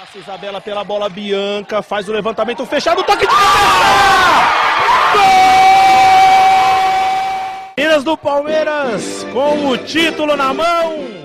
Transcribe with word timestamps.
Passa 0.00 0.16
Isabela 0.16 0.62
pela 0.62 0.82
bola, 0.82 1.10
Bianca 1.10 1.82
faz 1.82 2.08
o 2.08 2.12
levantamento 2.12 2.64
fechado, 2.64 3.02
toque 3.02 3.26
de 3.26 3.34
cabeça! 3.34 3.50
Gol! 5.12 5.22
Minas 7.76 8.02
do 8.02 8.16
Palmeiras 8.16 9.26
com 9.30 9.68
o 9.68 9.76
título 9.76 10.36
na 10.36 10.54
mão. 10.54 11.20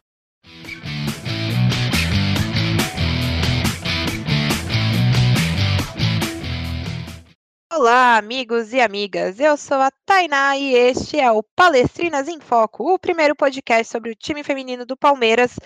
Olá, 7.77 8.15
amigos 8.15 8.71
e 8.71 8.79
amigas. 8.79 9.37
Eu 9.37 9.57
sou 9.57 9.75
a 9.75 9.91
Tainá 10.05 10.55
e 10.57 10.73
este 10.73 11.19
é 11.19 11.29
o 11.29 11.43
Palestrinas 11.43 12.29
em 12.29 12.39
Foco, 12.39 12.93
o 12.93 12.97
primeiro 12.97 13.35
podcast 13.35 13.91
sobre 13.91 14.11
o 14.11 14.15
time 14.15 14.45
feminino 14.45 14.85
do 14.85 14.95
Palmeiras. 14.95 15.57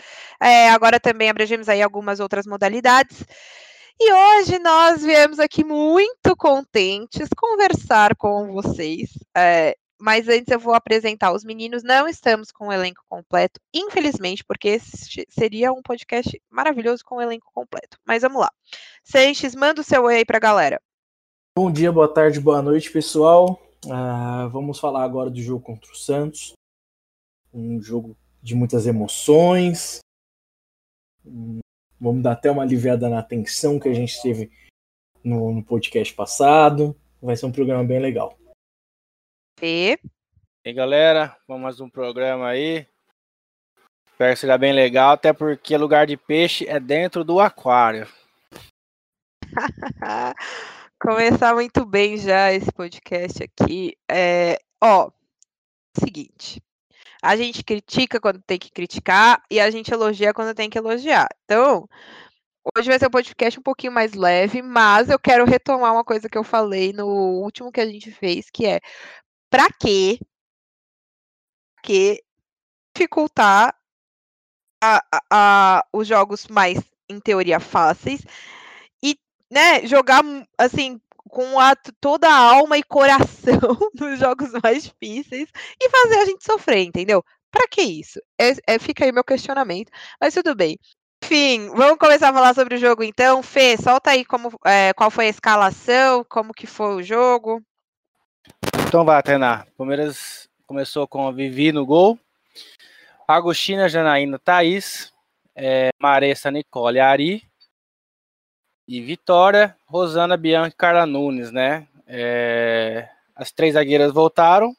É, 0.42 0.72
agora 0.72 1.00
também 1.00 1.30
abrangemos 1.30 1.70
aí 1.70 1.84
algumas 1.84 2.20
outras 2.20 2.48
modalidades. 2.48 3.24
E 4.00 4.12
hoje 4.12 4.58
nós 4.58 5.04
viemos 5.04 5.38
aqui 5.38 5.64
muito 5.64 6.36
contentes 6.36 7.30
conversar 7.38 8.16
com 8.16 8.52
vocês. 8.54 9.12
É, 9.38 9.76
mas 10.02 10.28
antes 10.28 10.52
eu 10.52 10.60
vou 10.60 10.74
apresentar 10.74 11.32
os 11.32 11.44
meninos. 11.44 11.84
Não 11.84 12.08
estamos 12.08 12.52
com 12.52 12.70
o 12.70 12.74
elenco 12.74 13.04
completo, 13.08 13.62
infelizmente, 13.72 14.44
porque 14.44 14.80
seria 15.30 15.72
um 15.72 15.84
podcast 15.84 16.42
maravilhoso 16.50 17.04
com 17.06 17.18
o 17.18 17.22
elenco 17.22 17.52
completo. 17.54 18.00
Mas 18.04 18.24
vamos 18.24 18.42
lá. 18.42 18.50
Seixas, 19.04 19.54
manda 19.54 19.82
o 19.82 19.84
seu 19.84 20.06
oi 20.06 20.16
aí 20.16 20.26
pra 20.26 20.40
galera. 20.40 20.82
Bom 21.62 21.70
dia, 21.70 21.92
boa 21.92 22.08
tarde, 22.08 22.40
boa 22.40 22.62
noite, 22.62 22.90
pessoal. 22.90 23.62
Uh, 23.86 24.48
vamos 24.50 24.80
falar 24.80 25.04
agora 25.04 25.30
do 25.30 25.42
jogo 25.42 25.62
contra 25.62 25.92
o 25.92 25.96
Santos. 25.96 26.54
Um 27.54 27.82
jogo 27.82 28.16
de 28.42 28.56
muitas 28.56 28.88
emoções. 28.88 30.00
Um, 31.26 31.60
vamos 32.00 32.24
dar 32.24 32.32
até 32.32 32.50
uma 32.50 32.64
aliviada 32.64 33.10
na 33.10 33.22
tensão 33.22 33.78
que 33.78 33.90
a 33.90 33.94
gente 33.94 34.22
teve 34.22 34.50
no, 35.22 35.52
no 35.52 35.62
podcast 35.62 36.14
passado. 36.14 36.98
Vai 37.22 37.36
ser 37.36 37.46
um 37.46 37.52
programa 37.52 37.84
bem 37.84 38.00
legal. 38.00 38.40
E 39.62 40.00
aí, 40.66 40.72
galera, 40.72 41.38
vamos 41.46 41.64
mais 41.64 41.82
um 41.82 41.90
programa 41.90 42.48
aí. 42.48 42.88
Espero 44.14 44.34
que 44.34 44.40
seja 44.40 44.58
bem 44.58 44.72
legal, 44.72 45.12
até 45.12 45.34
porque 45.34 45.76
lugar 45.76 46.08
de 46.08 46.16
peixe 46.16 46.66
é 46.70 46.80
dentro 46.80 47.26
do 47.26 47.38
aquário. 47.38 48.08
Começar 51.02 51.54
muito 51.54 51.86
bem 51.86 52.18
já 52.18 52.52
esse 52.52 52.70
podcast 52.74 53.42
aqui. 53.42 53.96
É, 54.12 54.60
ó, 54.84 55.10
seguinte. 55.98 56.62
A 57.24 57.38
gente 57.38 57.64
critica 57.64 58.20
quando 58.20 58.42
tem 58.42 58.60
que 58.60 58.70
criticar 58.70 59.42
e 59.50 59.62
a 59.62 59.72
gente 59.72 59.94
elogia 59.94 60.34
quando 60.34 60.54
tem 60.54 60.70
que 60.70 60.78
elogiar. 60.78 61.30
Então, 61.46 61.88
hoje 62.76 62.90
vai 62.90 63.00
ser 63.00 63.08
um 63.08 63.12
podcast 63.12 63.58
um 63.58 63.64
pouquinho 63.64 63.94
mais 63.94 64.14
leve, 64.14 64.62
mas 64.62 65.10
eu 65.10 65.18
quero 65.18 65.46
retomar 65.46 65.94
uma 65.94 66.04
coisa 66.04 66.28
que 66.28 66.38
eu 66.38 66.44
falei 66.44 66.92
no 66.92 67.08
último 67.08 67.72
que 67.72 67.80
a 67.80 67.86
gente 67.86 68.12
fez, 68.12 68.50
que 68.50 68.66
é 68.66 68.82
para 69.50 69.70
quê 69.80 70.20
que 71.82 72.22
dificultar 72.94 73.74
a, 74.84 74.98
a, 75.10 75.22
a, 75.32 75.88
os 75.94 76.06
jogos 76.06 76.48
mais, 76.48 76.78
em 77.10 77.22
teoria, 77.22 77.60
fáceis 77.60 78.22
né, 79.50 79.86
jogar 79.86 80.24
assim 80.58 81.00
com 81.30 81.60
a, 81.60 81.76
toda 82.00 82.28
a 82.28 82.38
alma 82.38 82.78
e 82.78 82.84
coração 82.84 83.60
nos 84.00 84.20
jogos 84.20 84.50
mais 84.64 84.84
difíceis 84.84 85.50
e 85.80 85.90
fazer 85.90 86.16
a 86.16 86.26
gente 86.26 86.44
sofrer, 86.44 86.84
entendeu? 86.84 87.24
Para 87.52 87.68
que 87.68 87.82
isso? 87.82 88.20
É, 88.40 88.76
é, 88.76 88.80
fica 88.80 89.06
aí 89.06 89.12
meu 89.12 89.24
questionamento, 89.24 89.92
mas 90.20 90.34
tudo 90.34 90.56
bem. 90.56 90.78
Enfim, 91.24 91.70
vamos 91.76 91.98
começar 91.98 92.30
a 92.30 92.34
falar 92.34 92.54
sobre 92.56 92.76
o 92.76 92.78
jogo 92.78 93.04
então. 93.04 93.44
Fê, 93.44 93.76
solta 93.78 94.12
aí 94.12 94.24
como, 94.24 94.52
é, 94.66 94.94
qual 94.94 95.12
foi 95.12 95.26
a 95.26 95.30
escalação, 95.30 96.24
como 96.30 96.54
que 96.54 96.66
foi 96.66 96.96
o 96.96 97.04
jogo. 97.04 97.62
Então 98.88 99.04
vai, 99.04 99.22
Tainá. 99.22 99.66
Palmeiras 99.78 100.48
começou 100.66 101.08
com 101.08 101.28
a 101.28 101.32
Vivi 101.32 101.72
no 101.72 101.86
gol. 101.86 102.18
Agostina, 103.28 103.88
Janaína, 103.88 104.40
Thaís, 104.40 105.14
é, 105.56 105.90
Maressa, 106.00 106.50
Nicole, 106.50 107.00
Ari, 107.00 107.49
e 108.90 109.00
Vitória, 109.02 109.78
Rosana, 109.86 110.36
Bianca 110.36 110.70
e 110.70 110.72
Carla 110.72 111.06
Nunes, 111.06 111.52
né? 111.52 111.88
É, 112.08 113.08
as 113.36 113.52
três 113.52 113.76
zagueiras 113.76 114.12
voltaram. 114.12 114.76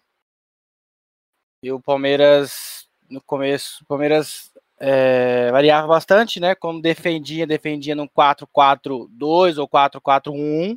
E 1.63 1.71
o 1.71 1.81
Palmeiras, 1.81 2.89
no 3.09 3.21
começo, 3.21 3.85
o 3.85 3.87
Palmeiras 3.87 4.51
é, 4.81 5.53
variava 5.53 5.87
bastante, 5.87 6.41
né? 6.41 6.57
Quando 6.57 6.83
defendia, 6.83 7.47
defendia 7.47 7.95
num 7.95 8.09
4-4-2 8.09 9.59
ou 9.59 9.69
4-4-1. 9.69 10.77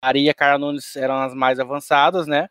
Maria 0.00 0.30
e 0.30 0.34
Carla 0.34 0.58
Nunes 0.58 0.94
eram 0.94 1.20
as 1.20 1.34
mais 1.34 1.58
avançadas, 1.58 2.28
né? 2.28 2.48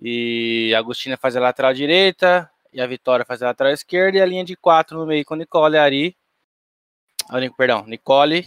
E 0.00 0.74
a 0.74 0.80
Agostina 0.80 1.16
fazia 1.16 1.40
a 1.40 1.44
lateral 1.44 1.72
direita, 1.72 2.50
e 2.72 2.80
a 2.80 2.86
Vitória 2.88 3.24
fazia 3.24 3.46
a 3.46 3.50
lateral 3.50 3.72
esquerda, 3.72 4.18
e 4.18 4.20
a 4.20 4.26
linha 4.26 4.44
de 4.44 4.56
quatro 4.56 4.98
no 4.98 5.06
meio 5.06 5.24
com 5.24 5.36
Nicole 5.36 5.78
Ari. 5.78 6.16
Perdão, 7.56 7.86
Nicole, 7.86 8.44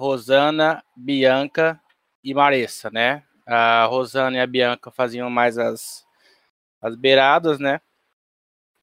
Rosana, 0.00 0.82
Bianca 0.96 1.78
e 2.24 2.32
Maressa, 2.32 2.90
né? 2.90 3.22
A 3.46 3.84
Rosana 3.84 4.38
e 4.38 4.40
a 4.40 4.46
Bianca 4.46 4.90
faziam 4.90 5.28
mais 5.28 5.58
as, 5.58 6.06
as 6.80 6.96
beiradas, 6.96 7.58
né? 7.58 7.82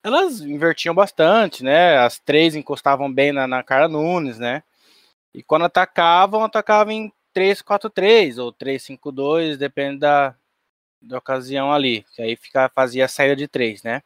Elas 0.03 0.41
invertiam 0.41 0.93
bastante, 0.93 1.63
né? 1.63 1.97
As 1.97 2.19
três 2.19 2.55
encostavam 2.55 3.11
bem 3.11 3.31
na, 3.31 3.47
na 3.47 3.63
Cara 3.63 3.87
Nunes, 3.87 4.37
né? 4.37 4.61
E 5.33 5.41
quando 5.41 5.65
atacavam, 5.65 6.43
atacavam 6.43 6.93
em 6.93 7.11
3-4-3 7.35 8.37
ou 8.37 8.53
3-5-2, 8.53 9.57
depende 9.57 10.01
da, 10.01 10.35
da 11.01 11.17
ocasião 11.17 11.73
ali. 11.73 12.05
Que 12.13 12.21
aí 12.21 12.35
fica, 12.35 12.69
fazia 12.69 13.05
a 13.05 13.07
saída 13.07 13.35
de 13.35 13.47
três, 13.47 13.81
né? 13.81 14.03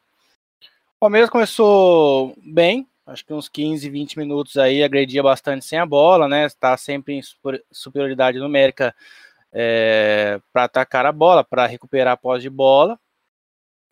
O 0.96 1.00
Palmeiras 1.02 1.30
começou 1.30 2.34
bem, 2.38 2.88
acho 3.12 3.26
que 3.26 3.34
uns 3.34 3.50
15, 3.50 3.90
20 3.90 4.18
minutos 4.18 4.58
aí, 4.58 4.84
agredia 4.84 5.22
bastante 5.22 5.66
sem 5.66 5.78
a 5.78 5.86
bola, 5.86 6.28
né? 6.28 6.46
Está 6.46 6.76
sempre 6.78 7.16
em 7.16 7.22
superioridade 7.72 8.40
numérica 8.40 8.96
é, 9.52 10.40
para 10.54 10.64
atacar 10.64 11.06
a 11.06 11.12
bola, 11.12 11.44
para 11.44 11.66
recuperar 11.66 12.14
a 12.14 12.18
posse 12.18 12.44
de 12.44 12.50
bola. 12.50 13.00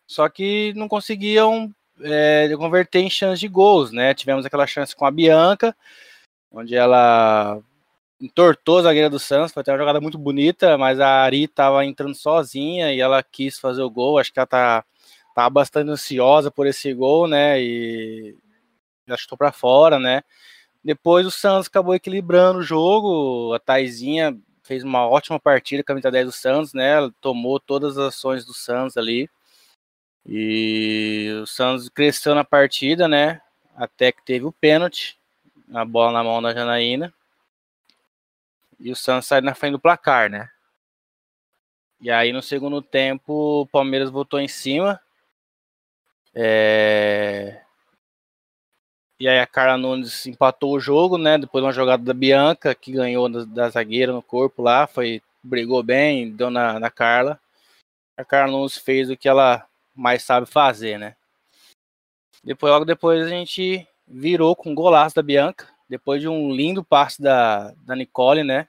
Só 0.07 0.27
que 0.29 0.73
não 0.75 0.87
conseguiam 0.87 1.73
é, 2.01 2.49
converter 2.57 2.99
em 2.99 3.09
chance 3.09 3.39
de 3.39 3.47
gols, 3.47 3.91
né? 3.91 4.13
Tivemos 4.13 4.45
aquela 4.45 4.65
chance 4.65 4.95
com 4.95 5.05
a 5.05 5.11
Bianca, 5.11 5.75
onde 6.51 6.75
ela 6.75 7.59
entortou 8.21 8.79
a 8.79 8.83
zagueira 8.83 9.09
do 9.09 9.19
Santos, 9.19 9.53
foi 9.53 9.61
até 9.61 9.71
uma 9.71 9.77
jogada 9.77 10.01
muito 10.01 10.17
bonita, 10.17 10.77
mas 10.77 10.99
a 10.99 11.23
Ari 11.23 11.43
estava 11.45 11.85
entrando 11.85 12.15
sozinha 12.15 12.93
e 12.93 12.99
ela 12.99 13.23
quis 13.23 13.57
fazer 13.57 13.81
o 13.81 13.89
gol, 13.89 14.17
acho 14.17 14.33
que 14.33 14.39
ela 14.39 14.47
tá, 14.47 14.83
tá 15.33 15.49
bastante 15.49 15.89
ansiosa 15.89 16.51
por 16.51 16.67
esse 16.67 16.93
gol, 16.93 17.27
né? 17.27 17.61
E 17.61 18.35
já 19.09 19.17
chutou 19.17 19.37
para 19.37 19.51
fora, 19.51 19.99
né? 19.99 20.23
Depois 20.83 21.25
o 21.25 21.31
Santos 21.31 21.67
acabou 21.67 21.93
equilibrando 21.93 22.59
o 22.59 22.63
jogo, 22.63 23.53
a 23.53 23.59
Taizinha 23.59 24.37
fez 24.63 24.83
uma 24.83 25.07
ótima 25.07 25.39
partida, 25.39 25.83
camisa 25.83 26.11
10 26.11 26.25
do 26.27 26.31
Santos, 26.31 26.73
né? 26.73 26.91
Ela 26.91 27.13
tomou 27.19 27.59
todas 27.59 27.97
as 27.97 28.15
ações 28.15 28.45
do 28.45 28.53
Santos 28.53 28.97
ali. 28.97 29.29
E 30.25 31.39
o 31.41 31.47
Santos 31.47 31.89
cresceu 31.89 32.35
na 32.35 32.43
partida, 32.43 33.07
né? 33.07 33.41
Até 33.75 34.11
que 34.11 34.23
teve 34.23 34.45
o 34.45 34.51
pênalti, 34.51 35.19
a 35.73 35.83
bola 35.83 36.11
na 36.11 36.23
mão 36.23 36.41
da 36.41 36.53
Janaína. 36.53 37.11
E 38.79 38.91
o 38.91 38.95
Santos 38.95 39.27
sai 39.27 39.41
na 39.41 39.55
frente 39.55 39.71
do 39.73 39.79
placar, 39.79 40.29
né? 40.29 40.49
E 41.99 42.09
aí 42.11 42.31
no 42.31 42.41
segundo 42.41 42.81
tempo 42.81 43.61
o 43.61 43.67
Palmeiras 43.67 44.09
voltou 44.09 44.39
em 44.39 44.47
cima. 44.47 45.01
É... 46.33 47.61
E 49.19 49.27
aí 49.27 49.39
a 49.39 49.45
Carla 49.45 49.77
Nunes 49.77 50.25
empatou 50.25 50.73
o 50.73 50.79
jogo, 50.79 51.17
né? 51.17 51.37
Depois 51.37 51.61
de 51.61 51.65
uma 51.67 51.73
jogada 51.73 52.01
da 52.03 52.13
Bianca, 52.13 52.73
que 52.73 52.93
ganhou 52.93 53.27
da, 53.27 53.43
da 53.43 53.69
zagueira 53.69 54.13
no 54.13 54.21
corpo 54.21 54.61
lá, 54.61 54.87
foi 54.87 55.21
brigou 55.43 55.83
bem, 55.83 56.31
deu 56.31 56.49
na, 56.49 56.79
na 56.79 56.89
Carla. 56.89 57.39
A 58.15 58.23
Carla 58.23 58.51
Nunes 58.51 58.77
fez 58.77 59.09
o 59.09 59.17
que 59.17 59.27
ela 59.27 59.67
mais 59.93 60.23
sabe 60.23 60.45
fazer, 60.45 60.97
né? 60.97 61.15
Depois, 62.41 62.71
logo 62.71 62.85
depois, 62.85 63.25
a 63.25 63.29
gente 63.29 63.85
virou 64.07 64.55
com 64.55 64.71
um 64.71 64.75
golaço 64.75 65.15
da 65.15 65.21
Bianca, 65.21 65.67
depois 65.89 66.21
de 66.21 66.29
um 66.29 66.53
lindo 66.53 66.83
passe 66.83 67.21
da, 67.21 67.73
da 67.85 67.95
Nicole, 67.95 68.43
né? 68.43 68.67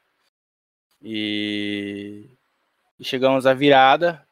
E, 1.00 2.26
e 2.98 3.04
chegamos 3.04 3.46
à 3.46 3.54
virada. 3.54 4.26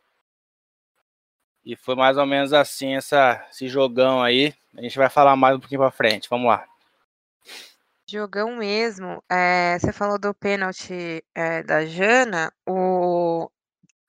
E 1.68 1.76
foi 1.76 1.94
mais 1.94 2.16
ou 2.16 2.24
menos 2.24 2.54
assim 2.54 2.96
essa, 2.96 3.46
esse 3.50 3.68
jogão 3.68 4.22
aí. 4.22 4.54
A 4.74 4.80
gente 4.80 4.96
vai 4.96 5.10
falar 5.10 5.36
mais 5.36 5.54
um 5.54 5.60
pouquinho 5.60 5.82
pra 5.82 5.90
frente. 5.90 6.26
Vamos 6.30 6.46
lá. 6.46 6.64
Jogão 8.10 8.56
mesmo. 8.56 9.22
É, 9.30 9.78
você 9.78 9.92
falou 9.92 10.18
do 10.18 10.32
pênalti 10.32 11.22
é, 11.34 11.62
da 11.62 11.84
Jana. 11.84 12.50
O, 12.66 13.50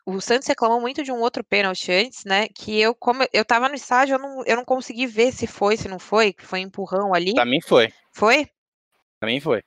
o 0.05 0.21
Santos 0.21 0.47
reclamou 0.47 0.79
muito 0.79 1.03
de 1.03 1.11
um 1.11 1.19
outro 1.19 1.43
pênalti 1.43 1.91
antes, 1.91 2.23
né? 2.23 2.47
Que 2.47 2.79
eu, 2.79 2.95
como 2.95 3.25
eu 3.33 3.43
tava 3.43 3.67
no 3.67 3.75
estádio, 3.75 4.13
eu 4.15 4.19
não, 4.19 4.41
eu 4.45 4.55
não 4.55 4.63
consegui 4.63 5.05
ver 5.05 5.33
se 5.33 5.45
foi, 5.45 5.75
se 5.75 5.89
não 5.89 5.99
foi, 5.99 6.31
que 6.31 6.45
foi 6.45 6.61
empurrão 6.61 7.13
ali. 7.13 7.33
Pra 7.33 7.43
mim 7.43 7.59
foi. 7.59 7.91
Foi? 8.13 8.47
Pra 9.19 9.27
mim 9.27 9.41
foi. 9.41 9.61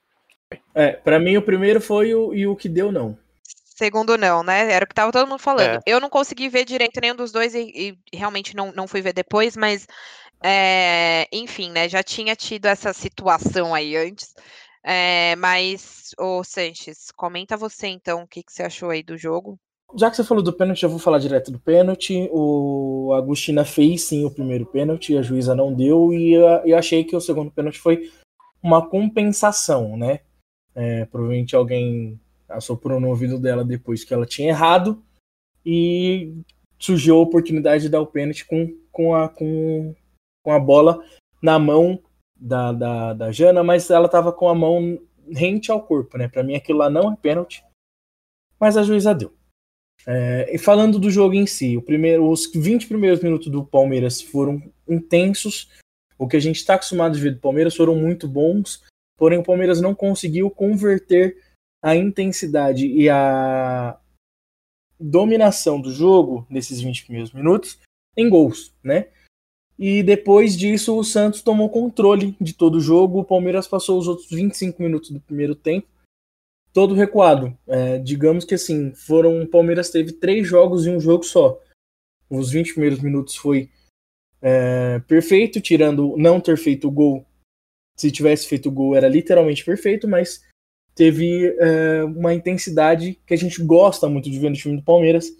É, 0.73 0.93
pra 0.93 1.19
mim 1.19 1.37
o 1.37 1.43
primeiro 1.43 1.79
foi 1.79 2.15
o, 2.15 2.33
e 2.33 2.47
o 2.47 2.55
que 2.55 2.67
deu 2.67 2.91
não. 2.91 3.15
Segundo 3.83 4.17
não, 4.17 4.43
né? 4.43 4.71
Era 4.71 4.85
o 4.85 4.87
que 4.87 4.95
tava 4.95 5.11
todo 5.11 5.27
mundo 5.27 5.41
falando. 5.41 5.75
É. 5.75 5.79
Eu 5.85 5.99
não 5.99 6.09
consegui 6.09 6.47
ver 6.47 6.63
direito 6.63 7.01
nenhum 7.01 7.17
dos 7.17 7.33
dois 7.33 7.53
e, 7.53 7.97
e 8.13 8.17
realmente 8.17 8.55
não, 8.55 8.71
não 8.71 8.87
fui 8.87 9.01
ver 9.01 9.11
depois, 9.11 9.57
mas 9.57 9.85
é, 10.41 11.27
enfim, 11.33 11.69
né? 11.69 11.89
Já 11.89 12.01
tinha 12.01 12.33
tido 12.33 12.67
essa 12.67 12.93
situação 12.93 13.75
aí 13.75 13.97
antes. 13.97 14.33
É, 14.85 15.35
mas, 15.35 16.11
ô 16.17 16.45
Sanches, 16.45 17.11
comenta 17.11 17.57
você 17.57 17.87
então 17.87 18.21
o 18.23 18.27
que, 18.27 18.41
que 18.41 18.53
você 18.53 18.63
achou 18.63 18.89
aí 18.89 19.03
do 19.03 19.17
jogo. 19.17 19.59
Já 19.97 20.09
que 20.09 20.15
você 20.15 20.23
falou 20.23 20.41
do 20.41 20.53
pênalti, 20.53 20.83
eu 20.83 20.89
vou 20.89 20.97
falar 20.97 21.19
direto 21.19 21.51
do 21.51 21.59
pênalti. 21.59 22.29
O 22.31 23.11
Agostina 23.13 23.65
fez 23.65 24.03
sim 24.03 24.23
o 24.23 24.31
primeiro 24.31 24.65
pênalti, 24.65 25.17
a 25.17 25.21
juíza 25.21 25.53
não 25.53 25.73
deu, 25.73 26.13
e 26.13 26.31
eu 26.31 26.77
achei 26.77 27.03
que 27.03 27.17
o 27.17 27.21
segundo 27.21 27.51
pênalti 27.51 27.79
foi 27.79 28.09
uma 28.61 28.87
compensação, 28.87 29.97
né? 29.97 30.21
É, 30.73 31.03
provavelmente 31.03 31.53
alguém 31.53 32.17
assoprou 32.53 32.99
no 32.99 33.09
ouvido 33.09 33.39
dela 33.39 33.63
depois 33.63 34.03
que 34.03 34.13
ela 34.13 34.25
tinha 34.25 34.49
errado 34.49 35.03
e 35.65 36.33
surgiu 36.79 37.17
a 37.17 37.21
oportunidade 37.21 37.83
de 37.83 37.89
dar 37.89 38.01
o 38.01 38.07
pênalti 38.07 38.45
com, 38.45 38.75
com, 38.91 39.15
a, 39.15 39.29
com, 39.29 39.95
com 40.43 40.51
a 40.51 40.59
bola 40.59 41.03
na 41.41 41.57
mão 41.57 41.99
da, 42.35 42.71
da, 42.71 43.13
da 43.13 43.31
Jana, 43.31 43.63
mas 43.63 43.89
ela 43.89 44.05
estava 44.05 44.33
com 44.33 44.49
a 44.49 44.55
mão 44.55 44.99
rente 45.29 45.71
ao 45.71 45.81
corpo, 45.81 46.17
né? 46.17 46.27
Para 46.27 46.43
mim 46.43 46.55
aquilo 46.55 46.79
lá 46.79 46.89
não 46.89 47.13
é 47.13 47.15
pênalti, 47.15 47.63
mas 48.59 48.75
a 48.75 48.83
juíza 48.83 49.15
deu. 49.15 49.33
É, 50.05 50.53
e 50.53 50.57
falando 50.57 50.99
do 50.99 51.09
jogo 51.09 51.33
em 51.33 51.45
si, 51.45 51.79
primeiro, 51.81 52.29
os 52.29 52.51
20 52.53 52.87
primeiros 52.87 53.21
minutos 53.21 53.47
do 53.47 53.65
Palmeiras 53.65 54.21
foram 54.21 54.61
intensos. 54.87 55.69
O 56.17 56.27
que 56.27 56.35
a 56.35 56.39
gente 56.39 56.57
está 56.57 56.75
acostumado 56.75 57.15
de 57.15 57.21
ver 57.21 57.31
do 57.31 57.39
Palmeiras 57.39 57.75
foram 57.75 57.95
muito 57.95 58.27
bons, 58.27 58.83
porém 59.17 59.39
o 59.39 59.43
Palmeiras 59.43 59.79
não 59.79 59.95
conseguiu 59.95 60.49
converter 60.49 61.37
a 61.83 61.95
intensidade 61.95 62.87
e 62.87 63.09
a 63.09 63.99
dominação 64.99 65.81
do 65.81 65.91
jogo 65.91 66.47
nesses 66.49 66.79
20 66.79 67.03
primeiros 67.03 67.33
minutos 67.33 67.77
em 68.15 68.29
gols, 68.29 68.73
né? 68.81 69.09
E 69.77 70.01
depois 70.01 70.55
disso 70.57 70.97
o 70.97 71.03
Santos 71.03 71.41
tomou 71.41 71.69
controle 71.69 72.37
de 72.39 72.53
todo 72.53 72.75
o 72.75 72.81
jogo. 72.81 73.19
O 73.19 73.25
Palmeiras 73.25 73.67
passou 73.67 73.99
os 73.99 74.07
outros 74.07 74.29
25 74.29 74.81
minutos 74.81 75.09
do 75.09 75.19
primeiro 75.19 75.55
tempo 75.55 75.87
todo 76.73 76.95
recuado. 76.95 77.55
É, 77.67 77.99
digamos 77.99 78.43
que 78.43 78.55
assim, 78.55 78.93
foram 78.93 79.43
o 79.43 79.47
Palmeiras 79.47 79.89
teve 79.89 80.11
três 80.13 80.47
jogos 80.47 80.85
e 80.85 80.89
um 80.89 80.99
jogo 80.99 81.23
só. 81.23 81.61
Os 82.29 82.51
20 82.51 82.73
primeiros 82.73 82.99
minutos 82.99 83.35
foi 83.35 83.69
é, 84.41 84.99
perfeito, 85.07 85.61
tirando 85.61 86.17
não 86.17 86.41
ter 86.41 86.57
feito 86.57 86.87
o 86.87 86.91
gol. 86.91 87.25
Se 87.97 88.11
tivesse 88.11 88.47
feito 88.47 88.69
o 88.69 88.71
gol 88.71 88.95
era 88.95 89.07
literalmente 89.07 89.63
perfeito, 89.63 90.07
mas 90.07 90.43
teve 90.95 91.55
é, 91.59 92.03
uma 92.03 92.33
intensidade 92.33 93.19
que 93.25 93.33
a 93.33 93.37
gente 93.37 93.63
gosta 93.63 94.07
muito 94.07 94.29
de 94.29 94.39
ver 94.39 94.49
no 94.49 94.55
time 94.55 94.75
do 94.77 94.83
Palmeiras. 94.83 95.31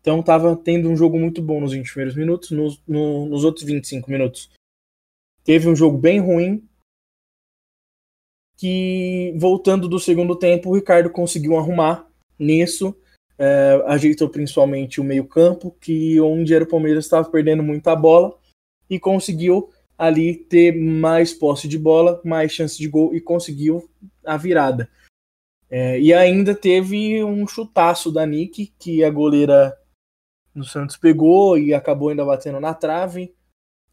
Então 0.00 0.20
estava 0.20 0.56
tendo 0.56 0.88
um 0.88 0.96
jogo 0.96 1.18
muito 1.18 1.42
bom 1.42 1.60
nos 1.60 1.72
20 1.72 1.86
primeiros 1.86 2.16
minutos, 2.16 2.50
nos, 2.50 2.82
no, 2.86 3.26
nos 3.26 3.44
outros 3.44 3.64
25 3.64 4.10
minutos. 4.10 4.50
Teve 5.44 5.68
um 5.68 5.76
jogo 5.76 5.98
bem 5.98 6.20
ruim, 6.20 6.62
que 8.56 9.32
voltando 9.36 9.88
do 9.88 9.98
segundo 9.98 10.36
tempo, 10.36 10.70
o 10.70 10.74
Ricardo 10.74 11.10
conseguiu 11.10 11.56
arrumar 11.56 12.06
nisso, 12.38 12.94
é, 13.38 13.82
ajeitou 13.86 14.28
principalmente 14.28 15.00
o 15.00 15.04
meio-campo, 15.04 15.74
que 15.80 16.20
onde 16.20 16.52
era 16.52 16.64
o 16.64 16.68
Palmeiras 16.68 17.04
estava 17.04 17.30
perdendo 17.30 17.62
muita 17.62 17.94
bola, 17.94 18.36
e 18.90 18.98
conseguiu 18.98 19.70
ali 19.96 20.34
ter 20.34 20.72
mais 20.72 21.32
posse 21.34 21.66
de 21.66 21.78
bola, 21.78 22.20
mais 22.24 22.52
chance 22.52 22.78
de 22.78 22.88
gol 22.88 23.14
e 23.14 23.20
conseguiu 23.20 23.88
a 24.28 24.36
virada. 24.36 24.88
É, 25.70 26.00
e 26.00 26.14
ainda 26.14 26.54
teve 26.54 27.22
um 27.22 27.46
chutaço 27.46 28.10
da 28.10 28.24
Nick, 28.24 28.72
que 28.78 29.04
a 29.04 29.10
goleira 29.10 29.76
do 30.54 30.64
Santos 30.64 30.96
pegou 30.96 31.58
e 31.58 31.74
acabou 31.74 32.08
ainda 32.08 32.24
batendo 32.24 32.60
na 32.60 32.74
trave. 32.74 33.34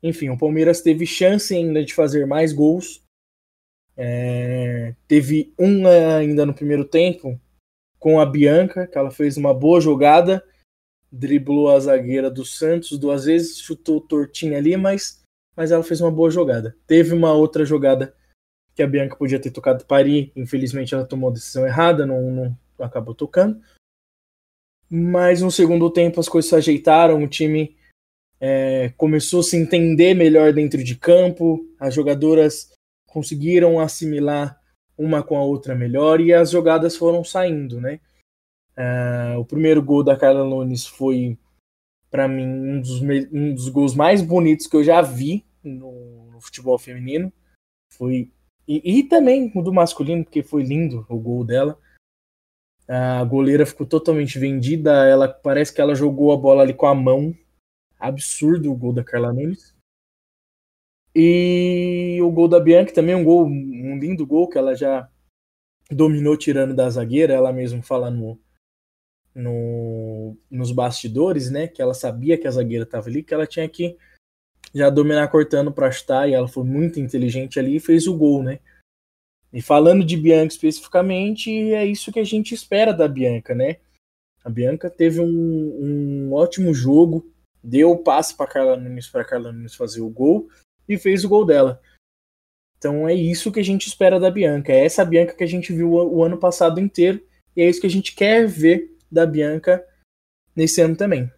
Enfim, 0.01 0.29
o 0.29 0.37
Palmeiras 0.37 0.81
teve 0.81 1.05
chance 1.05 1.53
ainda 1.53 1.83
de 1.83 1.93
fazer 1.93 2.25
mais 2.25 2.53
gols, 2.53 3.03
é, 3.97 4.93
teve 5.07 5.53
um 5.57 5.87
ainda 5.87 6.45
no 6.45 6.53
primeiro 6.53 6.83
tempo 6.83 7.39
com 7.97 8.19
a 8.19 8.25
Bianca, 8.25 8.85
que 8.85 8.97
ela 8.97 9.09
fez 9.09 9.37
uma 9.37 9.53
boa 9.53 9.79
jogada, 9.79 10.43
driblou 11.11 11.69
a 11.69 11.79
zagueira 11.79 12.29
do 12.29 12.45
Santos 12.45 12.97
duas 12.99 13.25
vezes, 13.25 13.59
chutou 13.59 14.01
tortinha 14.01 14.57
ali, 14.57 14.75
mas, 14.75 15.23
mas 15.55 15.71
ela 15.71 15.83
fez 15.83 16.01
uma 16.01 16.11
boa 16.11 16.29
jogada. 16.29 16.75
Teve 16.85 17.13
uma 17.13 17.33
outra 17.33 17.65
jogada 17.65 18.13
que 18.75 18.83
a 18.83 18.87
Bianca 18.87 19.15
podia 19.15 19.39
ter 19.39 19.51
tocado 19.51 19.85
Paris, 19.85 20.29
infelizmente 20.35 20.93
ela 20.93 21.05
tomou 21.05 21.29
a 21.29 21.33
decisão 21.33 21.65
errada, 21.65 22.05
não, 22.05 22.29
não 22.29 22.57
acabou 22.79 23.15
tocando. 23.15 23.61
Mas 24.89 25.41
no 25.41 25.49
segundo 25.49 25.89
tempo 25.89 26.19
as 26.19 26.27
coisas 26.27 26.49
se 26.49 26.55
ajeitaram, 26.55 27.23
o 27.23 27.27
time 27.27 27.75
é, 28.39 28.89
começou 28.97 29.39
a 29.39 29.43
se 29.43 29.55
entender 29.55 30.13
melhor 30.13 30.51
dentro 30.53 30.83
de 30.83 30.95
campo, 30.95 31.65
as 31.79 31.93
jogadoras 31.93 32.73
conseguiram 33.07 33.79
assimilar 33.79 34.61
uma 34.97 35.23
com 35.23 35.37
a 35.37 35.43
outra 35.43 35.73
melhor 35.73 36.19
e 36.19 36.33
as 36.33 36.51
jogadas 36.51 36.97
foram 36.97 37.23
saindo, 37.23 37.79
né? 37.79 37.99
Uh, 38.77 39.39
o 39.39 39.45
primeiro 39.45 39.81
gol 39.81 40.03
da 40.03 40.17
Carla 40.17 40.43
Nunes 40.43 40.85
foi, 40.85 41.37
para 42.11 42.27
mim, 42.27 42.45
um 42.45 42.81
dos, 42.81 43.01
um 43.31 43.53
dos 43.53 43.69
gols 43.69 43.95
mais 43.95 44.21
bonitos 44.21 44.67
que 44.67 44.75
eu 44.75 44.83
já 44.83 45.01
vi 45.01 45.45
no, 45.63 46.29
no 46.31 46.41
futebol 46.41 46.77
feminino. 46.77 47.31
Foi 47.93 48.29
e, 48.67 48.99
e, 48.99 49.03
também 49.03 49.51
o 49.55 49.61
do 49.61 49.73
masculino, 49.73 50.23
porque 50.23 50.41
foi 50.41 50.63
lindo 50.63 51.05
o 51.09 51.19
gol 51.19 51.43
dela. 51.43 51.79
A 52.87 53.23
goleira 53.23 53.65
ficou 53.65 53.85
totalmente 53.85 54.39
vendida. 54.39 55.05
Ela 55.07 55.27
parece 55.27 55.73
que 55.73 55.81
ela 55.81 55.95
jogou 55.95 56.31
a 56.31 56.37
bola 56.37 56.63
ali 56.63 56.73
com 56.73 56.87
a 56.87 56.95
mão. 56.95 57.35
Absurdo 57.99 58.71
o 58.71 58.75
gol 58.75 58.93
da 58.93 59.03
Carla 59.03 59.33
Nunes. 59.33 59.75
E 61.13 62.19
o 62.21 62.29
gol 62.31 62.47
da 62.47 62.59
Bianca 62.59 62.93
também, 62.93 63.15
um 63.15 63.23
gol, 63.23 63.45
um 63.45 63.97
lindo 63.97 64.25
gol 64.25 64.49
que 64.49 64.57
ela 64.57 64.75
já 64.75 65.09
dominou 65.89 66.35
tirando 66.35 66.75
da 66.75 66.89
zagueira, 66.89 67.33
ela 67.33 67.53
mesma 67.53 67.81
fala 67.81 68.11
no, 68.11 68.37
no, 69.33 70.35
nos 70.49 70.71
bastidores, 70.71 71.49
né? 71.49 71.67
Que 71.67 71.81
ela 71.81 71.93
sabia 71.93 72.37
que 72.37 72.47
a 72.47 72.51
zagueira 72.51 72.83
estava 72.83 73.07
ali, 73.07 73.23
que 73.23 73.33
ela 73.33 73.47
tinha 73.47 73.69
que 73.69 73.97
já 74.75 74.89
dominar 74.89 75.29
cortando 75.29 75.71
para 75.71 75.91
chutar, 75.91 76.27
e 76.27 76.33
ela 76.33 76.49
foi 76.49 76.65
muito 76.65 76.99
inteligente 76.99 77.57
ali 77.57 77.77
e 77.77 77.79
fez 77.79 78.07
o 78.07 78.17
gol, 78.17 78.43
né? 78.43 78.59
E 79.53 79.61
falando 79.61 80.03
de 80.03 80.17
Bianca 80.17 80.53
especificamente, 80.53 81.49
é 81.73 81.85
isso 81.85 82.11
que 82.11 82.19
a 82.19 82.25
gente 82.25 82.53
espera 82.53 82.93
da 82.93 83.07
Bianca, 83.07 83.55
né? 83.55 83.77
A 84.43 84.49
Bianca 84.49 84.89
teve 84.89 85.21
um, 85.21 85.25
um 85.25 86.33
ótimo 86.33 86.73
jogo, 86.73 87.25
deu 87.63 87.91
o 87.91 88.03
passe 88.03 88.35
para 88.35 88.51
Carla 88.51 88.75
Nunes 88.75 89.07
para 89.07 89.23
Carla 89.23 89.53
Nunes 89.53 89.73
fazer 89.73 90.01
o 90.01 90.09
gol 90.09 90.49
e 90.87 90.97
fez 90.97 91.23
o 91.23 91.29
gol 91.29 91.45
dela. 91.45 91.81
Então 92.77 93.07
é 93.07 93.13
isso 93.13 93.51
que 93.51 93.61
a 93.61 93.63
gente 93.63 93.87
espera 93.87 94.19
da 94.19 94.29
Bianca. 94.29 94.73
É 94.73 94.83
essa 94.83 95.05
Bianca 95.05 95.33
que 95.33 95.43
a 95.43 95.47
gente 95.47 95.71
viu 95.73 95.93
o, 95.93 96.17
o 96.17 96.23
ano 96.23 96.37
passado 96.37 96.81
inteiro 96.81 97.25
e 97.55 97.61
é 97.61 97.69
isso 97.69 97.79
que 97.79 97.87
a 97.87 97.89
gente 97.89 98.13
quer 98.13 98.45
ver 98.45 98.93
da 99.09 99.25
Bianca 99.25 99.83
nesse 100.53 100.81
ano 100.81 100.97
também. 100.97 101.31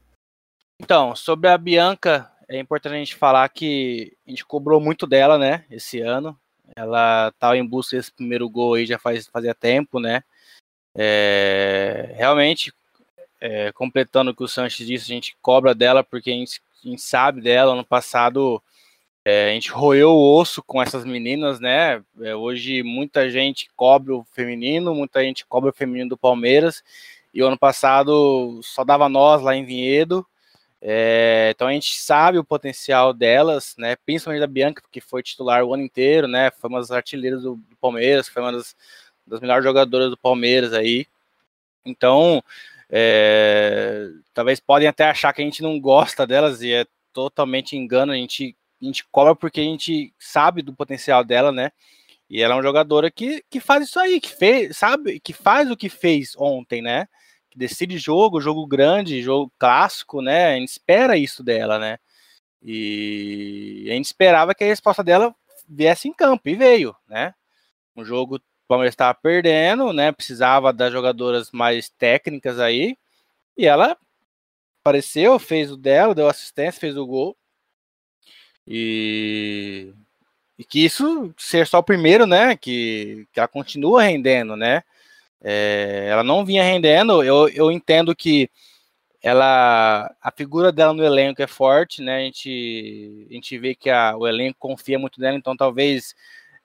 Então, 0.81 1.15
sobre 1.15 1.49
a 1.49 1.57
Bianca, 1.57 2.31
é 2.49 2.59
importante 2.59 2.93
a 2.95 2.99
gente 2.99 3.15
falar 3.15 3.47
que 3.49 4.15
a 4.25 4.29
gente 4.29 4.45
cobrou 4.45 4.79
muito 4.79 5.05
dela, 5.05 5.37
né, 5.37 5.65
esse 5.69 5.99
ano. 5.99 6.37
Ela 6.75 7.29
estava 7.29 7.57
em 7.57 7.65
busca 7.65 7.95
desse 7.95 8.11
primeiro 8.11 8.49
gol 8.49 8.75
aí 8.75 8.85
já 8.85 8.99
faz, 8.99 9.27
fazia 9.27 9.53
tempo, 9.53 9.99
né. 9.99 10.23
É, 10.95 12.13
realmente, 12.15 12.73
é, 13.39 13.71
completando 13.71 14.31
o 14.31 14.35
que 14.35 14.43
o 14.43 14.47
Sanches 14.47 14.87
disse, 14.87 15.05
a 15.05 15.15
gente 15.15 15.37
cobra 15.41 15.75
dela 15.75 16.03
porque 16.03 16.31
a 16.31 16.33
gente, 16.33 16.61
a 16.83 16.87
gente 16.87 17.01
sabe 17.01 17.41
dela. 17.41 17.73
Ano 17.73 17.85
passado 17.85 18.61
é, 19.23 19.51
a 19.51 19.53
gente 19.53 19.71
roeu 19.71 20.11
o 20.11 20.39
osso 20.39 20.63
com 20.63 20.81
essas 20.81 21.05
meninas, 21.05 21.59
né? 21.59 22.03
É, 22.21 22.35
hoje 22.35 22.81
muita 22.81 23.29
gente 23.29 23.69
cobre 23.75 24.13
o 24.13 24.25
feminino, 24.31 24.95
muita 24.95 25.21
gente 25.21 25.45
cobre 25.45 25.69
o 25.69 25.73
feminino 25.73 26.09
do 26.09 26.17
Palmeiras. 26.17 26.83
E 27.33 27.43
o 27.43 27.47
ano 27.47 27.57
passado 27.57 28.59
só 28.63 28.83
dava 28.83 29.07
nós 29.09 29.41
lá 29.41 29.55
em 29.55 29.65
Vinhedo. 29.65 30.25
É, 30.81 31.51
então 31.55 31.67
a 31.67 31.73
gente 31.73 31.97
sabe 31.99 32.37
o 32.37 32.43
potencial 32.43 33.13
delas, 33.13 33.75
né? 33.77 33.95
Principalmente 34.05 34.41
da 34.41 34.47
Bianca, 34.47 34.83
que 34.91 35.01
foi 35.01 35.23
titular 35.23 35.63
o 35.63 35.73
ano 35.73 35.83
inteiro, 35.83 36.27
né? 36.27 36.51
Foi 36.51 36.69
uma 36.69 36.79
das 36.79 36.91
artilheiras 36.91 37.41
do, 37.43 37.55
do 37.55 37.75
Palmeiras, 37.77 38.27
foi 38.27 38.41
uma 38.41 38.51
das, 38.51 38.75
das 39.25 39.39
melhores 39.39 39.63
jogadoras 39.63 40.09
do 40.09 40.17
Palmeiras 40.17 40.73
aí. 40.73 41.07
Então, 41.85 42.43
é, 42.89 44.09
talvez 44.33 44.59
podem 44.59 44.87
até 44.87 45.05
achar 45.05 45.33
que 45.33 45.41
a 45.41 45.45
gente 45.45 45.63
não 45.63 45.79
gosta 45.79 46.27
delas 46.27 46.61
e 46.61 46.73
é 46.73 46.85
totalmente 47.13 47.75
engano. 47.75 48.11
A 48.11 48.15
gente 48.15 48.55
a 48.81 48.85
gente 48.85 49.05
cobra 49.11 49.35
porque 49.35 49.59
a 49.59 49.63
gente 49.63 50.13
sabe 50.19 50.61
do 50.61 50.73
potencial 50.73 51.23
dela, 51.23 51.51
né? 51.51 51.71
E 52.29 52.41
ela 52.41 52.53
é 52.53 52.57
uma 52.57 52.63
jogadora 52.63 53.09
que, 53.09 53.43
que 53.49 53.59
faz 53.59 53.87
isso 53.87 53.99
aí, 53.99 54.19
que 54.19 54.29
fez, 54.29 54.77
sabe, 54.77 55.19
que 55.19 55.33
faz 55.33 55.71
o 55.71 55.77
que 55.77 55.89
fez 55.89 56.35
ontem, 56.37 56.81
né? 56.81 57.07
Que 57.57 57.59
decide 57.59 57.97
jogo, 57.97 58.39
jogo 58.39 58.67
grande, 58.67 59.21
jogo 59.21 59.51
clássico, 59.57 60.21
né? 60.21 60.53
A 60.53 60.55
gente 60.55 60.69
espera 60.69 61.17
isso 61.17 61.43
dela, 61.43 61.79
né? 61.79 61.97
E 62.61 63.87
a 63.89 63.93
gente 63.93 64.05
esperava 64.05 64.53
que 64.53 64.63
a 64.63 64.67
resposta 64.67 65.03
dela 65.03 65.33
viesse 65.67 66.07
em 66.07 66.13
campo, 66.13 66.47
e 66.47 66.55
veio, 66.55 66.95
né? 67.07 67.33
Um 67.95 68.05
jogo 68.05 68.39
Palmeiras 68.67 68.93
estava 68.93 69.13
perdendo, 69.13 69.93
né? 69.93 70.11
Precisava 70.11 70.73
das 70.73 70.91
jogadoras 70.91 71.51
mais 71.51 71.89
técnicas 71.89 72.59
aí. 72.59 72.97
E 73.57 73.65
ela 73.65 73.97
apareceu, 74.81 75.39
fez 75.39 75.71
o 75.71 75.77
dela, 75.77 76.13
deu 76.13 76.27
assistência, 76.27 76.79
fez 76.79 76.97
o 76.97 77.05
gol. 77.05 77.35
E, 78.67 79.93
e 80.57 80.65
que 80.65 80.83
isso 80.83 81.33
ser 81.37 81.65
só 81.65 81.79
o 81.79 81.83
primeiro, 81.83 82.25
né? 82.27 82.55
Que, 82.55 83.27
que 83.31 83.39
ela 83.39 83.47
continua 83.47 84.03
rendendo, 84.03 84.55
né? 84.55 84.83
É, 85.41 86.07
ela 86.09 86.23
não 86.23 86.45
vinha 86.45 86.63
rendendo. 86.63 87.23
Eu, 87.23 87.47
eu 87.49 87.71
entendo 87.71 88.15
que 88.15 88.49
ela 89.21 90.13
a 90.21 90.31
figura 90.31 90.71
dela 90.71 90.93
no 90.93 91.03
elenco 91.03 91.41
é 91.41 91.47
forte, 91.47 92.01
né? 92.01 92.17
A 92.17 92.19
gente, 92.21 93.27
a 93.29 93.33
gente 93.33 93.57
vê 93.57 93.75
que 93.75 93.89
a, 93.89 94.15
o 94.15 94.27
elenco 94.27 94.57
confia 94.59 94.99
muito 94.99 95.19
nela, 95.19 95.37
então 95.37 95.55
talvez 95.55 96.15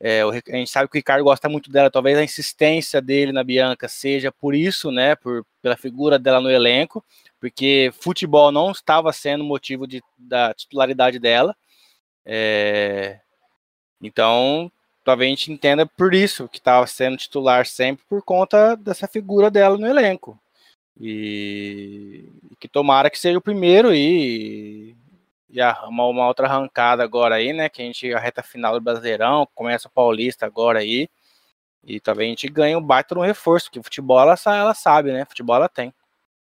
é, 0.04 0.22
a 0.22 0.56
gente 0.56 0.70
sabe 0.70 0.88
que 0.88 0.96
o 0.96 0.98
Ricardo 0.98 1.22
gosta 1.22 1.48
muito 1.48 1.70
dela, 1.70 1.90
talvez 1.90 2.18
a 2.18 2.24
insistência 2.24 3.00
dele 3.00 3.30
na 3.30 3.44
Bianca 3.44 3.88
seja 3.88 4.32
por 4.32 4.54
isso, 4.54 4.90
né? 4.90 5.14
Por, 5.14 5.46
pela 5.62 5.76
figura 5.76 6.18
dela 6.18 6.40
no 6.40 6.50
elenco, 6.50 7.04
porque 7.40 7.92
futebol 8.00 8.50
não 8.50 8.72
estava 8.72 9.12
sendo 9.12 9.44
motivo 9.44 9.86
de, 9.86 10.02
da 10.18 10.52
titularidade 10.54 11.18
dela. 11.20 11.54
É, 12.26 13.20
então, 14.00 14.70
talvez 15.04 15.28
a 15.28 15.30
gente 15.30 15.52
entenda 15.52 15.86
por 15.86 16.14
isso 16.14 16.48
que 16.48 16.58
estava 16.58 16.86
sendo 16.86 17.16
titular 17.16 17.66
sempre 17.66 18.04
por 18.08 18.22
conta 18.22 18.76
dessa 18.76 19.06
figura 19.08 19.50
dela 19.50 19.76
no 19.78 19.86
elenco. 19.86 20.38
E, 21.00 22.28
e 22.50 22.56
que 22.56 22.68
tomara 22.68 23.10
que 23.10 23.18
seja 23.18 23.38
o 23.38 23.42
primeiro 23.42 23.94
e 23.94 24.96
e 25.52 25.60
uma, 25.86 26.06
uma 26.06 26.26
outra 26.26 26.46
arrancada 26.46 27.04
agora 27.04 27.34
aí, 27.34 27.52
né? 27.52 27.68
Que 27.68 27.82
a 27.82 27.84
gente 27.84 28.12
a 28.14 28.18
reta 28.18 28.42
final 28.42 28.72
do 28.72 28.80
Brasileirão, 28.80 29.46
começa 29.54 29.86
o 29.86 29.90
Paulista 29.90 30.46
agora 30.46 30.78
aí. 30.78 31.08
E 31.84 32.00
talvez 32.00 32.26
a 32.26 32.30
gente 32.30 32.48
ganhe 32.48 32.74
um 32.74 32.80
baita 32.80 33.14
no 33.14 33.20
reforço, 33.20 33.66
porque 33.66 33.82
futebol 33.82 34.18
ela, 34.18 34.34
ela 34.46 34.72
sabe, 34.72 35.12
né? 35.12 35.26
Futebol 35.26 35.56
ela 35.56 35.68
tem. 35.68 35.92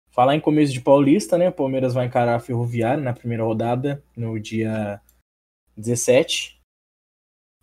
Falar 0.10 0.34
em 0.36 0.40
começo 0.40 0.74
de 0.74 0.82
Paulista, 0.82 1.38
né? 1.38 1.50
O 1.50 1.52
Palmeiras 1.52 1.94
vai 1.94 2.06
encarar 2.06 2.36
a 2.36 2.40
Ferroviária 2.40 3.04
na 3.04 3.14
primeira 3.14 3.44
rodada, 3.44 4.04
no 4.18 4.40
dia 4.40 5.00
17. 5.78 6.60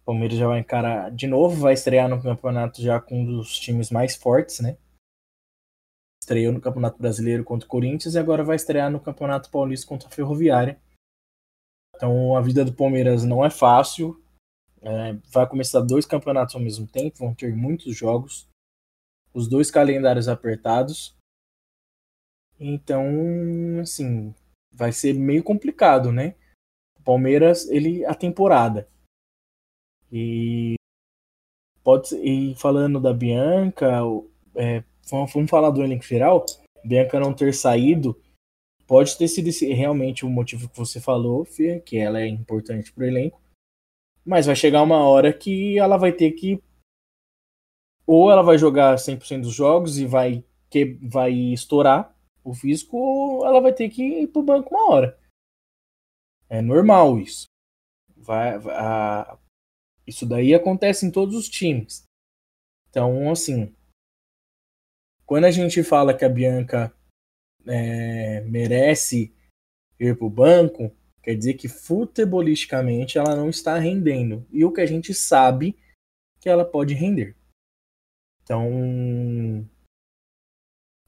O 0.02 0.04
Palmeiras 0.06 0.36
já 0.36 0.48
vai 0.48 0.58
encarar 0.58 1.10
de 1.12 1.28
novo, 1.28 1.60
vai 1.60 1.74
estrear 1.74 2.08
no 2.08 2.20
campeonato 2.20 2.82
já 2.82 3.00
com 3.00 3.22
um 3.22 3.24
dos 3.24 3.58
times 3.58 3.90
mais 3.90 4.16
fortes, 4.16 4.58
né? 4.58 4.76
Estreou 6.20 6.52
no 6.52 6.60
Campeonato 6.60 6.98
Brasileiro 6.98 7.44
contra 7.44 7.66
o 7.66 7.68
Corinthians 7.68 8.14
e 8.14 8.18
agora 8.18 8.44
vai 8.44 8.56
estrear 8.56 8.90
no 8.90 9.00
Campeonato 9.00 9.50
Paulista 9.50 9.86
contra 9.86 10.08
a 10.08 10.10
Ferroviária. 10.10 10.80
Então 11.94 12.36
a 12.36 12.40
vida 12.40 12.64
do 12.64 12.72
Palmeiras 12.72 13.24
não 13.24 13.44
é 13.44 13.50
fácil. 13.50 14.20
É, 14.80 15.14
vai 15.32 15.48
começar 15.48 15.80
dois 15.80 16.04
campeonatos 16.04 16.56
ao 16.56 16.60
mesmo 16.60 16.86
tempo, 16.88 17.18
vão 17.18 17.32
ter 17.32 17.54
muitos 17.54 17.96
jogos, 17.96 18.48
os 19.32 19.46
dois 19.48 19.70
calendários 19.70 20.26
apertados. 20.26 21.16
Então, 22.58 23.04
assim, 23.80 24.34
vai 24.72 24.92
ser 24.92 25.14
meio 25.14 25.44
complicado, 25.44 26.10
né? 26.10 26.34
O 26.98 27.02
Palmeiras, 27.02 27.68
ele 27.68 28.04
a 28.04 28.14
temporada. 28.14 28.88
E 30.12 30.74
pode 31.82 32.14
e 32.16 32.54
falando 32.56 33.00
da 33.00 33.12
Bianca, 33.12 34.00
é, 34.54 34.84
vamos 35.10 35.50
falar 35.50 35.70
do 35.70 35.82
elenco 35.82 36.04
geral. 36.04 36.44
Bianca 36.84 37.18
não 37.18 37.32
ter 37.32 37.54
saído 37.54 38.20
Pode 38.92 39.16
ter 39.16 39.26
sido 39.26 39.48
realmente 39.74 40.22
o 40.26 40.28
motivo 40.28 40.68
que 40.68 40.76
você 40.76 41.00
falou, 41.00 41.46
Fia, 41.46 41.80
que 41.80 41.96
ela 41.96 42.20
é 42.20 42.26
importante 42.26 42.92
pro 42.92 43.06
elenco. 43.06 43.40
Mas 44.22 44.44
vai 44.44 44.54
chegar 44.54 44.82
uma 44.82 44.98
hora 45.08 45.32
que 45.32 45.78
ela 45.78 45.96
vai 45.96 46.12
ter 46.12 46.32
que. 46.32 46.62
Ou 48.06 48.30
ela 48.30 48.42
vai 48.42 48.58
jogar 48.58 48.96
100% 48.96 49.40
dos 49.40 49.54
jogos 49.54 49.98
e 49.98 50.04
vai, 50.04 50.44
que, 50.68 50.98
vai 51.00 51.32
estourar 51.32 52.14
o 52.44 52.52
físico, 52.52 52.98
ou 52.98 53.46
ela 53.46 53.62
vai 53.62 53.72
ter 53.72 53.88
que 53.88 54.02
ir 54.02 54.26
pro 54.26 54.42
banco 54.42 54.74
uma 54.74 54.90
hora. 54.90 55.18
É 56.48 56.60
normal 56.60 57.18
isso. 57.18 57.46
Vai, 58.14 58.56
a, 58.56 59.38
isso 60.06 60.26
daí 60.26 60.54
acontece 60.54 61.06
em 61.06 61.10
todos 61.10 61.34
os 61.34 61.48
times. 61.48 62.04
Então, 62.88 63.30
assim. 63.30 63.74
Quando 65.24 65.44
a 65.44 65.50
gente 65.50 65.82
fala 65.82 66.16
que 66.16 66.24
a 66.24 66.28
Bianca 66.28 66.94
é, 67.66 68.40
merece 68.42 69.34
ir 69.98 70.16
para 70.16 70.26
o 70.26 70.30
banco, 70.30 70.94
quer 71.22 71.34
dizer 71.34 71.54
que 71.54 71.68
futebolisticamente 71.68 73.16
ela 73.16 73.34
não 73.36 73.48
está 73.48 73.78
rendendo. 73.78 74.46
E 74.50 74.64
o 74.64 74.72
que 74.72 74.80
a 74.80 74.86
gente 74.86 75.14
sabe 75.14 75.76
que 76.40 76.48
ela 76.48 76.64
pode 76.64 76.92
render. 76.92 77.36
Então, 78.42 78.68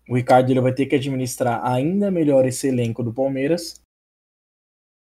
o 0.08 0.16
Ricardo 0.16 0.50
ele 0.50 0.60
vai 0.60 0.72
ter 0.72 0.86
que 0.86 0.94
administrar 0.94 1.66
ainda 1.66 2.10
melhor 2.10 2.46
esse 2.46 2.68
elenco 2.68 3.02
do 3.02 3.12
Palmeiras, 3.12 3.82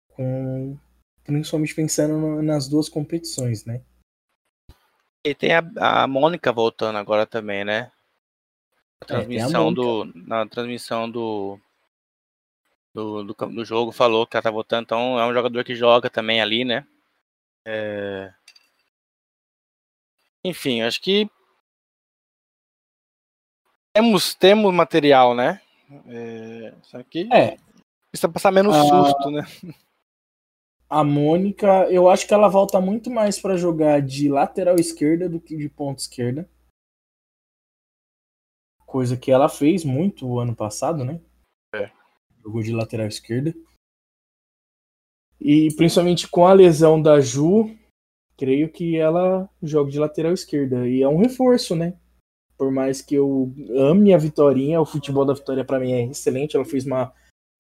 com, 0.09 0.77
principalmente 1.25 1.75
pensando 1.75 2.43
nas 2.43 2.69
duas 2.69 2.89
competições, 2.89 3.65
né? 3.65 3.83
E 5.25 5.35
tem 5.35 5.53
a, 5.53 6.03
a 6.03 6.07
Mônica 6.07 6.53
voltando 6.53 6.97
agora 6.97 7.27
também, 7.27 7.65
né? 7.65 7.93
É, 9.03 9.07
transmissão 9.07 9.73
do, 9.73 10.05
na 10.15 10.47
transmissão 10.47 11.11
do, 11.11 11.59
do, 12.95 13.25
do, 13.25 13.35
do, 13.35 13.65
jogo 13.65 13.93
falou 13.93 14.27
que 14.27 14.37
ela 14.37 14.43
tá 14.43 14.51
voltando, 14.51 14.85
então 14.85 15.19
é 15.19 15.27
um 15.27 15.33
jogador 15.33 15.65
que 15.65 15.75
joga 15.75 16.11
também 16.11 16.41
ali, 16.41 16.65
né? 16.65 16.87
É... 17.65 18.33
Enfim, 20.45 20.83
acho 20.83 21.01
que 21.01 21.31
temos, 23.95 24.35
temos 24.35 24.73
material, 24.73 25.35
né? 25.35 25.61
É... 26.07 26.75
Só 26.83 27.03
que 27.03 27.29
é. 27.33 27.57
precisa 28.11 28.29
passar 28.29 28.51
menos 28.51 28.75
a... 28.75 28.83
susto, 28.83 29.31
né? 29.31 29.43
A 30.91 31.05
Mônica, 31.05 31.89
eu 31.89 32.11
acho 32.11 32.27
que 32.27 32.35
ela 32.35 32.49
volta 32.49 32.81
muito 32.81 33.11
mais 33.11 33.41
para 33.41 33.57
jogar 33.57 34.03
de 34.03 34.29
lateral 34.29 34.75
esquerda 34.75 35.29
do 35.29 35.41
que 35.41 35.57
de 35.57 35.69
ponta 35.69 36.03
esquerda 36.03 36.49
coisa 38.91 39.17
que 39.17 39.31
ela 39.31 39.49
fez 39.49 39.85
muito 39.85 40.27
o 40.27 40.41
ano 40.41 40.55
passado, 40.55 41.05
né? 41.05 41.21
É. 41.73 41.91
Jogou 42.43 42.61
de 42.61 42.73
lateral 42.73 43.07
esquerda. 43.07 43.55
E 45.41 45.73
principalmente 45.77 46.29
com 46.29 46.45
a 46.45 46.53
lesão 46.53 47.01
da 47.01 47.21
Ju, 47.21 47.75
creio 48.37 48.69
que 48.69 48.97
ela 48.97 49.49
joga 49.63 49.91
de 49.91 49.99
lateral 49.99 50.33
esquerda. 50.33 50.89
E 50.89 51.03
é 51.03 51.09
um 51.09 51.19
reforço, 51.19 51.77
né? 51.77 51.97
Por 52.59 52.73
mais 52.73 53.01
que 53.01 53.15
eu 53.15 53.55
ame 53.77 54.13
a 54.13 54.19
Vitorinha, 54.19 54.81
o 54.81 54.85
futebol 54.85 55.25
da 55.25 55.35
Vitória 55.35 55.65
para 55.65 55.79
mim 55.79 55.93
é 55.93 56.05
excelente. 56.05 56.57
Ela 56.57 56.65
fez 56.65 56.85
uma 56.85 57.15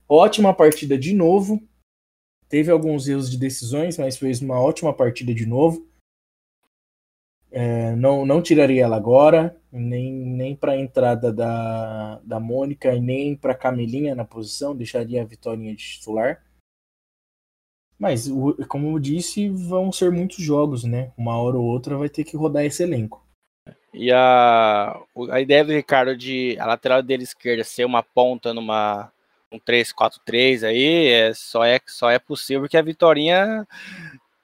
ótima 0.08 0.52
partida 0.52 0.98
de 0.98 1.14
novo. 1.14 1.62
Teve 2.50 2.72
alguns 2.72 3.06
erros 3.06 3.30
de 3.30 3.38
decisões, 3.38 3.96
mas 3.96 4.18
fez 4.18 4.42
uma 4.42 4.60
ótima 4.60 4.92
partida 4.92 5.32
de 5.32 5.46
novo. 5.46 5.88
É, 7.52 7.94
não, 7.94 8.26
não 8.26 8.42
tiraria 8.42 8.84
ela 8.84 8.96
agora, 8.96 9.56
nem, 9.72 10.12
nem 10.12 10.54
para 10.56 10.72
a 10.72 10.78
entrada 10.78 11.32
da, 11.32 12.20
da 12.24 12.40
Mônica 12.40 12.92
e 12.92 13.00
nem 13.00 13.36
para 13.36 13.54
Camelinha 13.54 14.16
na 14.16 14.24
posição, 14.24 14.74
deixaria 14.74 15.22
a 15.22 15.24
Vitorinha 15.24 15.74
de 15.74 15.82
titular. 15.82 16.44
Mas, 17.96 18.28
como 18.68 18.96
eu 18.96 18.98
disse, 18.98 19.48
vão 19.48 19.92
ser 19.92 20.10
muitos 20.10 20.38
jogos, 20.38 20.82
né? 20.82 21.12
Uma 21.16 21.40
hora 21.40 21.56
ou 21.56 21.64
outra 21.64 21.96
vai 21.96 22.08
ter 22.08 22.24
que 22.24 22.36
rodar 22.36 22.64
esse 22.64 22.82
elenco. 22.82 23.24
E 23.94 24.10
a, 24.10 25.00
a 25.30 25.40
ideia 25.40 25.64
do 25.64 25.72
Ricardo 25.72 26.16
de 26.16 26.56
a 26.58 26.66
lateral 26.66 27.02
dele 27.02 27.24
esquerda 27.24 27.62
ser 27.62 27.84
uma 27.84 28.02
ponta 28.02 28.52
numa 28.52 29.12
um 29.52 29.58
3-4-3 29.58 30.64
aí 30.64 31.08
é, 31.08 31.34
só, 31.34 31.64
é, 31.64 31.80
só 31.86 32.10
é 32.10 32.18
possível 32.18 32.62
porque 32.62 32.76
a 32.76 32.82
Vitorinha 32.82 33.66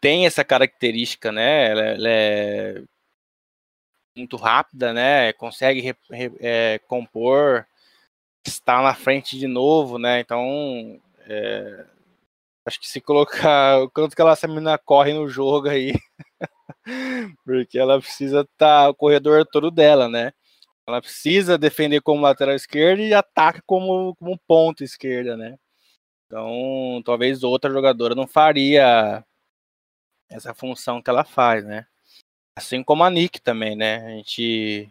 tem 0.01 0.27
essa 0.27 0.45
característica, 0.45 1.33
né? 1.33 1.71
Ela, 1.71 1.83
ela 1.83 2.09
é 2.09 2.83
muito 4.17 4.37
rápida, 4.37 4.93
né? 4.93 5.33
Consegue 5.35 5.81
re, 5.81 5.97
re, 6.11 6.33
é, 6.41 6.81
compor, 6.87 7.67
está 8.47 8.83
na 8.83 8.95
frente 8.95 9.39
de 9.39 9.47
novo, 9.47 9.99
né? 9.99 10.21
Então, 10.21 11.01
é, 11.29 11.85
acho 12.65 12.81
que 12.81 12.89
se 12.89 13.01
colocar 13.01 13.81
o 13.83 13.91
quanto 13.91 14.15
que 14.15 14.21
ela, 14.21 14.33
essa 14.33 14.49
menina 14.49 14.79
corre 14.79 15.13
no 15.13 15.29
jogo 15.29 15.69
aí, 15.69 15.95
porque 17.45 17.79
ela 17.79 18.01
precisa 18.01 18.41
estar 18.41 18.85
tá, 18.85 18.89
o 18.89 18.95
corredor 18.95 19.47
todo 19.47 19.71
dela, 19.71 20.09
né? 20.09 20.33
Ela 20.87 21.01
precisa 21.01 21.59
defender 21.59 22.01
como 22.01 22.23
lateral 22.23 22.55
esquerda 22.55 23.03
e 23.03 23.13
ataca 23.13 23.61
como, 23.67 24.15
como 24.17 24.39
ponta 24.47 24.85
esquerda, 24.85 25.37
né? 25.37 25.59
Então, 26.27 27.03
talvez 27.05 27.43
outra 27.43 27.71
jogadora 27.71 28.15
não 28.15 28.27
faria 28.27 29.25
essa 30.29 30.55
função 30.55 31.03
que 31.03 31.11
ela 31.11 31.25
faz, 31.25 31.65
né? 31.65 31.87
Assim 32.57 32.83
como 32.83 33.05
a 33.05 33.11
Nick 33.11 33.41
também, 33.41 33.77
né? 33.77 34.07
A 34.07 34.11
gente, 34.11 34.91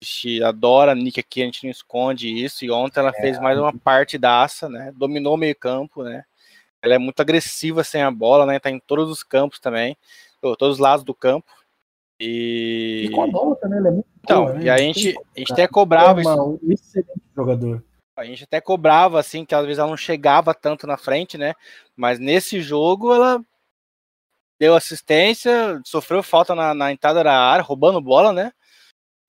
a 0.00 0.04
gente 0.04 0.42
adora 0.42 0.92
a 0.92 0.94
Nick 0.94 1.20
aqui, 1.20 1.42
a 1.42 1.44
gente 1.44 1.64
não 1.64 1.70
esconde 1.70 2.28
isso. 2.28 2.64
E 2.64 2.70
ontem 2.70 3.00
ela 3.00 3.10
é, 3.10 3.20
fez 3.20 3.38
mais 3.40 3.58
uma 3.58 3.76
partidaça, 3.76 4.68
né? 4.68 4.92
Dominou 4.96 5.34
o 5.34 5.38
meio 5.38 5.54
campo, 5.56 6.02
né? 6.02 6.24
Ela 6.82 6.94
é 6.94 6.98
muito 6.98 7.20
agressiva 7.20 7.84
sem 7.84 8.02
a 8.02 8.10
bola, 8.10 8.46
né? 8.46 8.58
Tá 8.58 8.70
em 8.70 8.80
todos 8.80 9.10
os 9.10 9.22
campos 9.22 9.60
também, 9.60 9.96
todos 10.40 10.74
os 10.74 10.78
lados 10.78 11.04
do 11.04 11.14
campo. 11.14 11.52
E, 12.20 13.06
E 13.06 13.10
com 13.10 13.22
a 13.24 13.26
bola 13.28 13.56
também, 13.56 13.78
ela 13.78 13.88
é 13.88 13.92
muito 13.92 14.06
então, 14.22 14.44
boa, 14.44 14.54
né? 14.58 14.64
e 14.64 14.70
a 14.70 14.76
gente, 14.76 15.16
a 15.34 15.38
gente 15.38 15.52
até 15.52 15.66
cobrava 15.66 16.20
é 16.20 16.22
isso, 16.22 16.30
uma- 16.34 16.44
um 16.44 16.58
excelente 16.70 17.22
jogador. 17.34 17.82
a 18.16 18.24
gente 18.26 18.44
até 18.44 18.60
cobrava 18.60 19.18
assim 19.18 19.44
que 19.46 19.54
às 19.54 19.64
vezes 19.64 19.78
ela 19.78 19.88
não 19.88 19.96
chegava 19.96 20.52
tanto 20.52 20.86
na 20.86 20.98
frente, 20.98 21.38
né? 21.38 21.54
Mas 21.96 22.18
nesse 22.18 22.60
jogo 22.60 23.14
ela 23.14 23.42
deu 24.60 24.74
assistência, 24.74 25.80
sofreu 25.86 26.22
falta 26.22 26.54
na, 26.54 26.74
na 26.74 26.92
entrada 26.92 27.24
da 27.24 27.32
área, 27.32 27.64
roubando 27.64 27.98
bola, 28.02 28.30
né? 28.32 28.52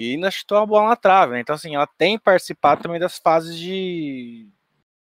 E 0.02 0.16
ainda 0.16 0.30
chutou 0.30 0.58
a 0.58 0.66
bola 0.66 0.90
na 0.90 0.96
trave, 0.98 1.34
né? 1.34 1.40
Então 1.40 1.56
assim, 1.56 1.74
ela 1.76 1.88
tem 1.98 2.20
participado 2.20 2.84
também 2.84 3.00
das 3.00 3.18
fases 3.18 3.58
de 3.58 4.50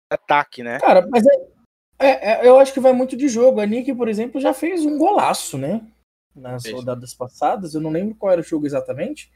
ataque, 0.10 0.64
né? 0.64 0.80
Cara, 0.80 1.06
mas 1.12 1.26
é, 1.28 1.36
é- 2.00 2.32
é- 2.32 2.48
eu 2.48 2.58
acho 2.58 2.74
que 2.74 2.80
vai 2.80 2.94
muito 2.94 3.18
de 3.18 3.28
jogo. 3.28 3.60
A 3.60 3.66
Nick, 3.66 3.94
por 3.94 4.08
exemplo, 4.08 4.40
já 4.40 4.54
fez 4.54 4.86
um 4.86 4.98
golaço, 4.98 5.58
né? 5.58 5.82
Nas 6.36 6.64
rodadas 6.76 7.14
passadas. 7.14 7.74
Eu 7.74 7.82
não 7.82 7.90
lembro 7.92 8.16
qual 8.16 8.32
era 8.32 8.42
o 8.42 8.44
jogo 8.44 8.66
exatamente. 8.66 9.32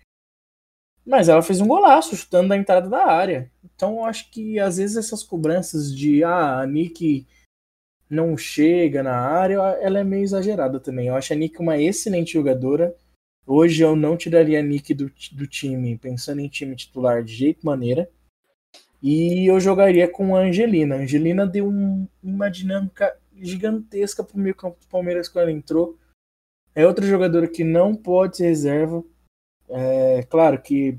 Mas 1.05 1.29
ela 1.29 1.41
fez 1.41 1.61
um 1.61 1.67
golaço, 1.67 2.15
chutando 2.15 2.49
da 2.49 2.57
entrada 2.57 2.89
da 2.89 3.05
área. 3.05 3.51
Então 3.63 3.97
eu 3.99 4.05
acho 4.05 4.29
que 4.29 4.59
às 4.59 4.77
vezes 4.77 4.97
essas 4.97 5.23
cobranças 5.23 5.95
de 5.95 6.23
ah, 6.23 6.59
a 6.59 6.67
Nick 6.67 7.25
não 8.09 8.35
chega 8.37 9.01
na 9.01 9.15
área, 9.15 9.55
ela 9.81 9.99
é 9.99 10.03
meio 10.03 10.23
exagerada 10.23 10.79
também. 10.79 11.07
Eu 11.07 11.15
acho 11.15 11.31
a 11.31 11.35
Nick 11.35 11.59
uma 11.59 11.77
excelente 11.77 12.33
jogadora. 12.33 12.95
Hoje 13.45 13.81
eu 13.81 13.95
não 13.95 14.17
tiraria 14.17 14.59
a 14.59 14.63
Nick 14.63 14.93
do, 14.93 15.11
do 15.31 15.47
time, 15.47 15.97
pensando 15.97 16.41
em 16.41 16.47
time 16.47 16.75
titular 16.75 17.23
de 17.23 17.33
jeito 17.33 17.65
maneira. 17.65 18.09
E 19.01 19.49
eu 19.49 19.59
jogaria 19.59 20.07
com 20.07 20.35
a 20.35 20.41
Angelina. 20.41 20.95
A 20.95 20.99
Angelina 20.99 21.47
deu 21.47 21.67
um- 21.67 22.07
uma 22.21 22.49
dinâmica 22.49 23.17
gigantesca 23.41 24.23
pro 24.23 24.37
meio 24.37 24.53
campo 24.53 24.77
do 24.79 24.87
Palmeiras 24.87 25.29
quando 25.29 25.43
ela 25.43 25.51
entrou. 25.51 25.97
É 26.79 26.87
outra 26.87 27.05
jogadora 27.05 27.45
que 27.45 27.61
não 27.61 27.93
pode 27.93 28.37
ser 28.37 28.45
reserva. 28.45 29.03
É 29.67 30.23
claro 30.23 30.61
que 30.61 30.95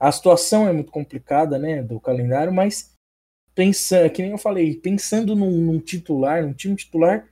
a 0.00 0.10
situação 0.10 0.66
é 0.66 0.72
muito 0.72 0.90
complicada, 0.90 1.56
né, 1.60 1.80
do 1.80 2.00
calendário, 2.00 2.52
mas 2.52 2.92
pensando, 3.54 4.10
que 4.10 4.20
nem 4.20 4.32
eu 4.32 4.38
falei, 4.38 4.74
pensando 4.74 5.36
num, 5.36 5.52
num 5.60 5.78
titular, 5.78 6.42
num 6.42 6.52
time 6.52 6.74
titular, 6.74 7.28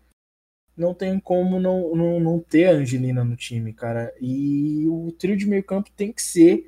não 0.77 0.95
tem 0.95 1.19
como 1.19 1.59
não, 1.59 1.97
não, 1.97 2.21
não 2.21 2.39
ter 2.39 2.67
a 2.67 2.75
Angelina 2.75 3.25
no 3.25 3.35
time, 3.35 3.73
cara. 3.73 4.15
E 4.21 4.87
o 4.87 5.11
trio 5.11 5.37
de 5.37 5.47
meio 5.47 5.65
campo 5.65 5.91
tem 5.97 6.13
que 6.13 6.23
ser 6.23 6.65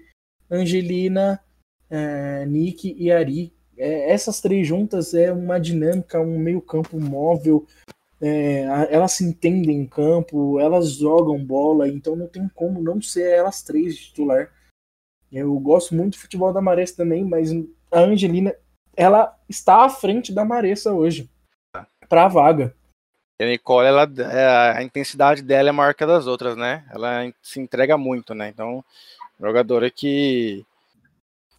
Angelina, 0.51 1.41
é, 1.89 2.45
Nick 2.47 2.97
e 2.99 3.13
Ari. 3.13 3.55
É, 3.77 4.11
essas 4.11 4.41
três 4.41 4.67
juntas 4.67 5.15
é 5.15 5.33
uma 5.33 5.61
dinâmica, 5.61 6.21
um 6.21 6.37
meio 6.37 6.61
campo 6.61 6.99
móvel. 6.99 7.65
É, 8.21 8.63
elas 8.91 9.13
se 9.13 9.25
entendem 9.25 9.77
em 9.77 9.87
campo, 9.87 10.59
elas 10.59 10.93
jogam 10.93 11.45
bola, 11.45 11.89
então 11.89 12.17
não 12.17 12.27
tem 12.27 12.49
como 12.49 12.83
não 12.83 13.01
ser 13.01 13.31
elas 13.31 13.63
três 13.63 13.97
de 13.97 14.07
titular. 14.07 14.53
Eu 15.31 15.59
gosto 15.61 15.95
muito 15.95 16.15
do 16.15 16.21
futebol 16.21 16.53
da 16.53 16.61
Maressa 16.61 16.97
também, 16.97 17.25
mas 17.25 17.51
a 17.93 18.01
Angelina 18.01 18.55
ela 18.97 19.37
está 19.49 19.85
à 19.85 19.89
frente 19.89 20.33
da 20.33 20.45
Maressa 20.45 20.93
hoje 20.93 21.31
para 22.09 22.25
a 22.25 22.29
vaga. 22.29 22.75
E 23.41 23.45
a 23.45 23.47
Nicole, 23.47 23.87
ela, 23.87 24.03
é, 24.33 24.79
a 24.79 24.83
intensidade 24.83 25.43
dela 25.43 25.69
é 25.69 25.73
maior 25.73 25.95
que 25.95 26.03
a 26.03 26.07
das 26.07 26.27
outras, 26.27 26.57
né? 26.57 26.85
Ela 26.91 27.33
se 27.41 27.61
entrega 27.61 27.97
muito, 27.97 28.35
né? 28.35 28.49
Então, 28.49 28.85
jogadora 29.39 29.89
que 29.89 30.67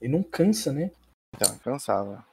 E 0.01 0.08
não 0.10 0.22
cansa, 0.22 0.74
né? 0.74 0.92
então, 1.34 1.58
cansava. 1.60 2.25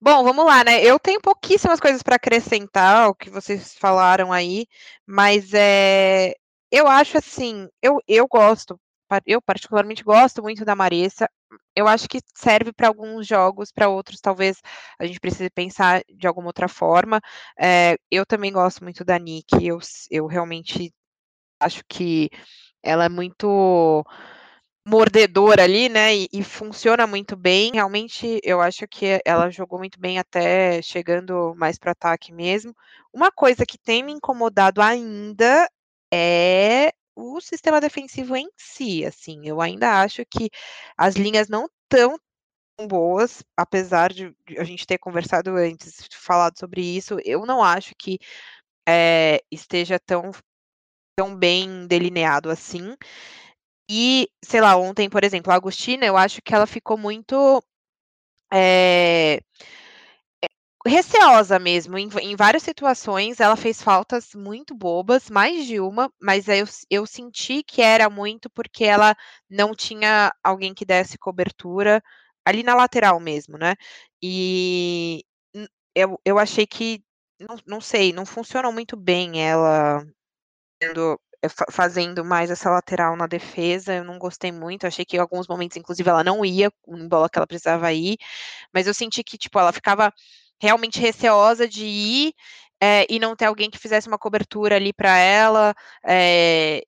Bom, 0.00 0.22
vamos 0.22 0.44
lá, 0.46 0.62
né? 0.62 0.82
Eu 0.84 0.98
tenho 0.98 1.20
pouquíssimas 1.20 1.80
coisas 1.80 2.02
para 2.02 2.16
acrescentar 2.16 3.04
ao 3.06 3.14
que 3.14 3.28
vocês 3.30 3.74
falaram 3.74 4.32
aí, 4.32 4.66
mas 5.06 5.52
é, 5.52 6.34
eu 6.70 6.86
acho 6.86 7.18
assim, 7.18 7.66
eu, 7.82 7.98
eu 8.06 8.26
gosto, 8.28 8.78
eu 9.26 9.42
particularmente 9.42 10.04
gosto 10.04 10.40
muito 10.42 10.64
da 10.64 10.76
Maressa. 10.76 11.28
Eu 11.74 11.88
acho 11.88 12.08
que 12.08 12.20
serve 12.36 12.72
para 12.72 12.86
alguns 12.88 13.26
jogos, 13.26 13.72
para 13.72 13.88
outros 13.88 14.20
talvez 14.20 14.60
a 15.00 15.06
gente 15.06 15.18
precise 15.20 15.50
pensar 15.50 16.02
de 16.08 16.26
alguma 16.28 16.48
outra 16.48 16.68
forma. 16.68 17.20
É, 17.58 17.96
eu 18.10 18.24
também 18.24 18.52
gosto 18.52 18.84
muito 18.84 19.04
da 19.04 19.18
Nick, 19.18 19.46
eu, 19.66 19.78
eu 20.10 20.26
realmente 20.26 20.92
acho 21.60 21.82
que 21.88 22.30
ela 22.82 23.04
é 23.06 23.08
muito 23.08 24.04
mordedora 24.88 25.64
ali, 25.64 25.88
né? 25.88 26.16
E, 26.16 26.28
e 26.32 26.42
funciona 26.42 27.06
muito 27.06 27.36
bem. 27.36 27.72
Realmente, 27.74 28.40
eu 28.42 28.60
acho 28.60 28.88
que 28.88 29.20
ela 29.24 29.50
jogou 29.50 29.78
muito 29.78 30.00
bem 30.00 30.18
até 30.18 30.80
chegando 30.82 31.54
mais 31.56 31.78
para 31.78 31.92
ataque 31.92 32.32
mesmo. 32.32 32.74
Uma 33.12 33.30
coisa 33.30 33.66
que 33.66 33.76
tem 33.78 34.02
me 34.02 34.12
incomodado 34.12 34.80
ainda 34.80 35.68
é 36.12 36.92
o 37.14 37.40
sistema 37.40 37.80
defensivo 37.80 38.34
em 38.36 38.48
si. 38.56 39.04
Assim, 39.04 39.46
eu 39.46 39.60
ainda 39.60 40.00
acho 40.00 40.24
que 40.30 40.48
as 40.96 41.16
linhas 41.16 41.48
não 41.48 41.68
estão 41.84 42.16
boas, 42.88 43.42
apesar 43.56 44.12
de 44.12 44.34
a 44.58 44.64
gente 44.64 44.86
ter 44.86 44.98
conversado 44.98 45.50
antes, 45.56 46.06
falado 46.14 46.58
sobre 46.58 46.82
isso. 46.82 47.18
Eu 47.24 47.46
não 47.46 47.62
acho 47.62 47.94
que 47.98 48.18
eh, 48.88 49.40
esteja 49.50 49.98
tão 49.98 50.32
tão 51.16 51.36
bem 51.36 51.86
delineado 51.88 52.50
assim. 52.50 52.94
E, 53.90 54.28
sei 54.44 54.60
lá, 54.60 54.76
ontem, 54.76 55.08
por 55.08 55.24
exemplo, 55.24 55.52
a 55.52 55.56
Agostina, 55.56 56.04
eu 56.06 56.16
acho 56.16 56.42
que 56.42 56.54
ela 56.54 56.66
ficou 56.66 56.96
muito 56.98 57.62
eh, 58.52 59.40
receosa 60.86 61.58
mesmo. 61.58 61.98
Em, 61.98 62.08
em 62.22 62.36
várias 62.36 62.62
situações, 62.62 63.40
ela 63.40 63.56
fez 63.56 63.82
faltas 63.82 64.34
muito 64.34 64.74
bobas, 64.74 65.28
mais 65.30 65.66
de 65.66 65.80
uma, 65.80 66.12
mas 66.20 66.48
eu, 66.48 66.64
eu 66.90 67.06
senti 67.06 67.62
que 67.62 67.82
era 67.82 68.08
muito 68.10 68.48
porque 68.50 68.84
ela 68.84 69.14
não 69.50 69.74
tinha 69.74 70.32
alguém 70.42 70.74
que 70.74 70.84
desse 70.84 71.18
cobertura 71.18 72.02
ali 72.44 72.62
na 72.62 72.74
lateral 72.74 73.20
mesmo, 73.20 73.58
né? 73.58 73.74
E 74.22 75.24
eu, 75.94 76.20
eu 76.24 76.38
achei 76.38 76.66
que, 76.66 77.02
não, 77.40 77.56
não 77.66 77.80
sei, 77.80 78.12
não 78.12 78.26
funcionou 78.26 78.72
muito 78.72 78.96
bem 78.96 79.42
ela 79.42 80.04
fazendo 81.72 82.24
mais 82.24 82.50
essa 82.50 82.70
lateral 82.70 83.16
na 83.16 83.26
defesa, 83.26 83.94
eu 83.94 84.04
não 84.04 84.18
gostei 84.18 84.52
muito, 84.52 84.86
achei 84.86 85.04
que 85.04 85.16
em 85.16 85.20
alguns 85.20 85.46
momentos, 85.48 85.76
inclusive, 85.76 86.08
ela 86.10 86.24
não 86.24 86.44
ia 86.44 86.70
em 86.88 87.08
bola 87.08 87.28
que 87.30 87.38
ela 87.38 87.46
precisava 87.46 87.92
ir, 87.92 88.16
mas 88.74 88.86
eu 88.88 88.94
senti 88.94 89.24
que, 89.24 89.38
tipo, 89.38 89.58
ela 89.58 89.72
ficava 89.72 90.12
realmente 90.60 91.00
receosa 91.00 91.68
de 91.68 91.84
ir, 91.86 92.34
eh, 92.82 93.06
e 93.10 93.18
não 93.20 93.36
ter 93.36 93.46
alguém 93.46 93.70
que 93.70 93.78
fizesse 93.78 94.08
uma 94.08 94.18
cobertura 94.18 94.76
ali 94.76 94.92
para 94.92 95.16
ela, 95.18 95.74
eh, 96.06 96.82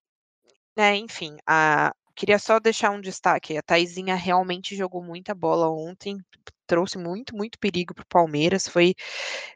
né, 0.76 0.96
enfim, 0.96 1.36
a 1.46 1.92
queria 2.16 2.38
só 2.38 2.60
deixar 2.60 2.90
um 2.92 3.00
destaque, 3.00 3.56
a 3.58 3.62
Thaisinha 3.62 4.14
realmente 4.16 4.76
jogou 4.76 5.02
muita 5.04 5.34
bola 5.34 5.70
ontem, 5.70 6.18
trouxe 6.66 6.98
muito, 6.98 7.36
muito 7.36 7.58
perigo 7.58 7.94
para 7.94 8.02
o 8.04 8.06
Palmeiras, 8.08 8.68
foi 8.68 8.94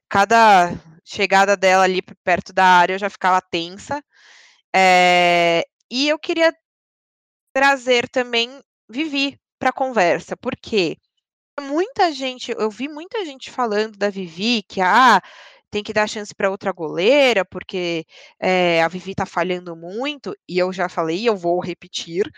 cada 0.08 0.70
chegada 1.04 1.56
dela 1.56 1.84
ali 1.84 2.02
perto 2.24 2.52
da 2.52 2.64
área 2.66 2.94
eu 2.94 2.98
já 3.00 3.10
ficava 3.10 3.40
tensa. 3.42 4.02
Eh, 4.74 5.62
e 5.90 6.08
eu 6.08 6.18
queria 6.18 6.52
trazer 7.54 8.08
também 8.08 8.50
Vivi 8.90 9.38
para 9.58 9.70
a 9.70 9.72
conversa, 9.72 10.36
porque 10.36 10.96
muita 11.60 12.12
gente 12.12 12.52
eu 12.58 12.70
vi 12.70 12.88
muita 12.88 13.24
gente 13.26 13.50
falando 13.50 13.96
da 13.98 14.10
Vivi 14.10 14.62
que, 14.68 14.80
ah, 14.80 15.20
tem 15.70 15.82
que 15.84 15.92
dar 15.94 16.08
chance 16.08 16.34
para 16.34 16.50
outra 16.50 16.72
goleira, 16.72 17.44
porque, 17.44 18.04
eh, 18.40 18.82
a 18.82 18.88
Vivi 18.88 19.14
tá 19.14 19.26
falhando 19.26 19.76
muito, 19.76 20.34
e 20.48 20.58
eu 20.58 20.72
já 20.72 20.88
falei 20.88 21.28
eu 21.28 21.36
vou 21.36 21.60
repetir, 21.60 22.30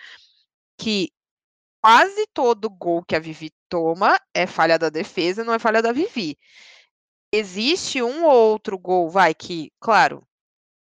que 0.79 1.11
quase 1.83 2.27
todo 2.35 2.71
gol 2.71 3.05
que 3.05 3.17
a 3.17 3.21
Vivi 3.21 3.51
toma 3.71 4.19
é 4.35 4.47
falha 4.47 4.79
da 4.79 4.91
defesa, 4.91 5.45
não 5.45 5.55
é 5.55 5.59
falha 5.61 5.83
da 5.83 5.93
Vivi. 5.93 6.37
Existe 7.33 8.03
um 8.03 8.25
ou 8.25 8.53
outro 8.53 8.79
gol, 8.79 9.11
vai, 9.11 9.35
que, 9.35 9.71
claro, 9.81 10.23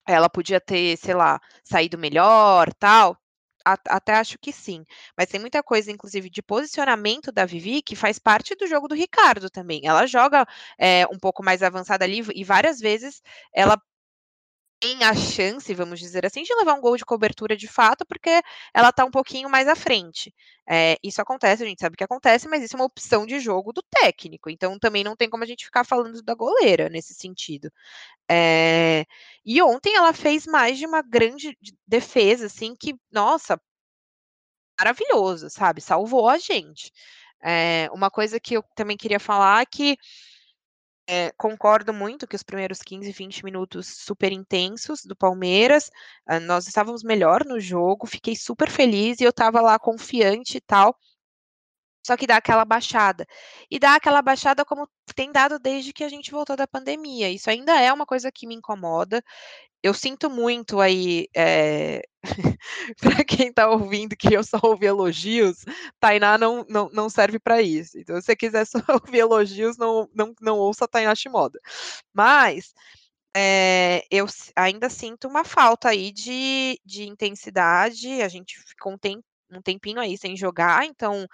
ela 0.08 0.30
podia 0.30 0.60
ter, 0.62 0.98
sei 0.98 1.14
lá, 1.14 1.40
saído 1.64 1.98
melhor, 1.98 2.74
tal, 2.74 3.18
até 3.66 4.14
acho 4.16 4.38
que 4.40 4.52
sim, 4.52 4.84
mas 5.18 5.30
tem 5.30 5.40
muita 5.40 5.62
coisa, 5.64 5.92
inclusive, 5.92 6.30
de 6.30 6.42
posicionamento 6.42 7.32
da 7.32 7.46
Vivi, 7.46 7.82
que 7.82 7.96
faz 7.96 8.18
parte 8.20 8.56
do 8.56 8.68
jogo 8.68 8.88
do 8.88 8.96
Ricardo 8.96 9.50
também. 9.50 9.82
Ela 9.84 10.08
joga, 10.08 10.46
eh, 10.80 11.06
um 11.12 11.20
pouco 11.20 11.44
mais 11.44 11.62
avançada 11.64 12.04
ali 12.06 12.22
e 12.36 12.44
várias 12.44 12.80
vezes 12.80 13.22
ela 13.54 13.80
tem 14.82 15.04
a 15.04 15.14
chance, 15.16 15.74
vamos 15.76 16.00
dizer 16.00 16.26
assim, 16.26 16.44
de 16.44 16.56
levar 16.56 16.74
um 16.74 16.82
gol 16.82 16.98
de 16.98 17.06
cobertura 17.06 17.56
de 17.56 17.68
fato, 17.68 18.06
porque 18.06 18.42
ela 18.74 18.92
tá 18.92 19.06
um 19.06 19.12
pouquinho 19.12 19.50
mais 19.50 19.68
à 19.68 19.76
frente. 19.76 20.34
Eh, 20.68 20.98
isso 21.04 21.22
acontece, 21.22 21.64
a 21.64 21.68
gente 21.68 21.80
sabe 21.82 21.96
que 21.96 22.04
acontece, 22.04 22.48
mas 22.50 22.64
isso 22.64 22.76
é 22.76 22.80
uma 22.80 22.86
opção 22.86 23.26
de 23.28 23.40
jogo 23.40 23.72
do 23.74 23.84
técnico, 23.84 24.50
então 24.50 24.80
também 24.80 25.04
não 25.04 25.16
tem 25.16 25.30
como 25.30 25.44
a 25.44 25.48
gente 25.48 25.66
ficar 25.66 25.84
falando 25.86 26.24
da 26.24 26.34
goleira 26.36 26.90
nesse 26.90 27.14
sentido. 27.14 27.72
Eh, 28.32 29.06
e 29.46 29.62
ontem 29.64 29.96
ela 29.96 30.14
fez 30.14 30.48
mais 30.48 30.78
de 30.80 30.86
uma 30.88 31.02
grande 31.04 31.58
de 31.62 31.74
defesa, 31.88 32.48
assim, 32.48 32.76
que, 32.76 32.96
nossa 33.12 33.60
maravilhoso, 34.80 35.50
sabe, 35.50 35.82
salvou 35.82 36.28
a 36.30 36.38
gente. 36.38 36.92
Eh, 37.44 37.90
uma 37.94 38.10
coisa 38.12 38.40
que 38.40 38.56
eu 38.56 38.64
também 38.76 38.98
queria 38.98 39.20
falar 39.20 39.66
que 39.66 39.98
É, 41.14 41.30
concordo 41.38 41.94
muito 41.94 42.26
que 42.26 42.38
os 42.38 42.44
primeiros 42.44 42.80
15, 42.82 43.12
20 43.12 43.44
minutos 43.44 43.86
super 44.06 44.32
intensos 44.32 45.04
do 45.04 45.14
Palmeiras, 45.14 45.92
uh, 46.30 46.40
nós 46.40 46.68
estávamos 46.68 47.04
melhor 47.04 47.44
no 47.46 47.60
jogo, 47.60 48.08
fiquei 48.08 48.34
super 48.34 48.70
feliz 48.70 49.20
e 49.20 49.26
eu 49.26 49.32
estava 49.32 49.60
lá 49.60 49.78
confiante 49.78 50.56
e 50.56 50.62
tal. 50.62 50.96
Só 52.06 52.18
que 52.18 52.26
dá 52.28 52.38
aquela 52.38 52.66
baixada. 52.66 53.26
E 53.70 53.80
dá 53.80 53.96
aquela 53.96 54.22
baixada 54.22 54.66
como 54.66 54.88
tem 55.16 55.32
dado 55.32 55.60
desde 55.60 55.94
que 55.94 56.04
a 56.04 56.10
gente 56.10 56.32
voltou 56.32 56.56
da 56.56 56.68
pandemia. 56.68 57.30
Isso 57.30 57.50
ainda 57.50 57.80
é 57.80 57.92
uma 57.94 58.06
coisa 58.06 58.32
que 58.32 58.48
me 58.48 58.56
incomoda. 58.56 59.24
Eu 59.84 59.94
sinto 59.94 60.30
muito 60.30 60.80
aí, 60.80 61.28
é... 61.36 62.02
para 63.02 63.24
quem 63.26 63.50
está 63.50 63.70
ouvindo 63.70 64.16
que 64.16 64.34
eu 64.34 64.44
só 64.44 64.60
ouvi 64.64 64.86
elogios, 64.86 65.66
Tainá 66.00 66.38
não, 66.38 66.66
não, 66.70 66.90
não 66.92 67.10
serve 67.10 67.40
para 67.40 67.62
isso. 67.62 67.98
Então, 67.98 68.16
se 68.18 68.26
você 68.26 68.36
quiser 68.36 68.66
só 68.66 68.80
ouvir 68.90 69.20
elogios, 69.20 69.78
não, 69.78 70.10
não, 70.14 70.34
não 70.42 70.58
ouça 70.60 70.88
Tainá 70.88 71.16
Shimoda. 71.16 71.60
Mas 72.14 72.74
é, 73.36 74.06
eu 74.12 74.26
ainda 74.56 74.90
sinto 74.90 75.28
uma 75.28 75.44
falta 75.44 75.90
aí 75.90 76.12
de, 76.12 76.80
de 76.86 77.04
intensidade. 77.08 78.22
A 78.22 78.28
gente 78.28 78.60
ficou 78.68 78.94
um, 78.94 78.98
tem, 78.98 79.24
um 79.52 79.62
tempinho 79.62 80.00
aí 80.00 80.18
sem 80.18 80.36
jogar, 80.36 80.86
então 80.86 81.28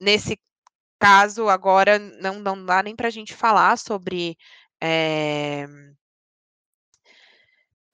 nesse 0.00 0.38
caso, 1.00 1.48
agora 1.48 1.98
não, 1.98 2.40
não 2.40 2.64
dá 2.64 2.82
nem 2.82 2.94
para 2.96 3.08
a 3.08 3.10
gente 3.10 3.34
falar 3.34 3.78
sobre. 3.78 4.36
É, 4.82 5.66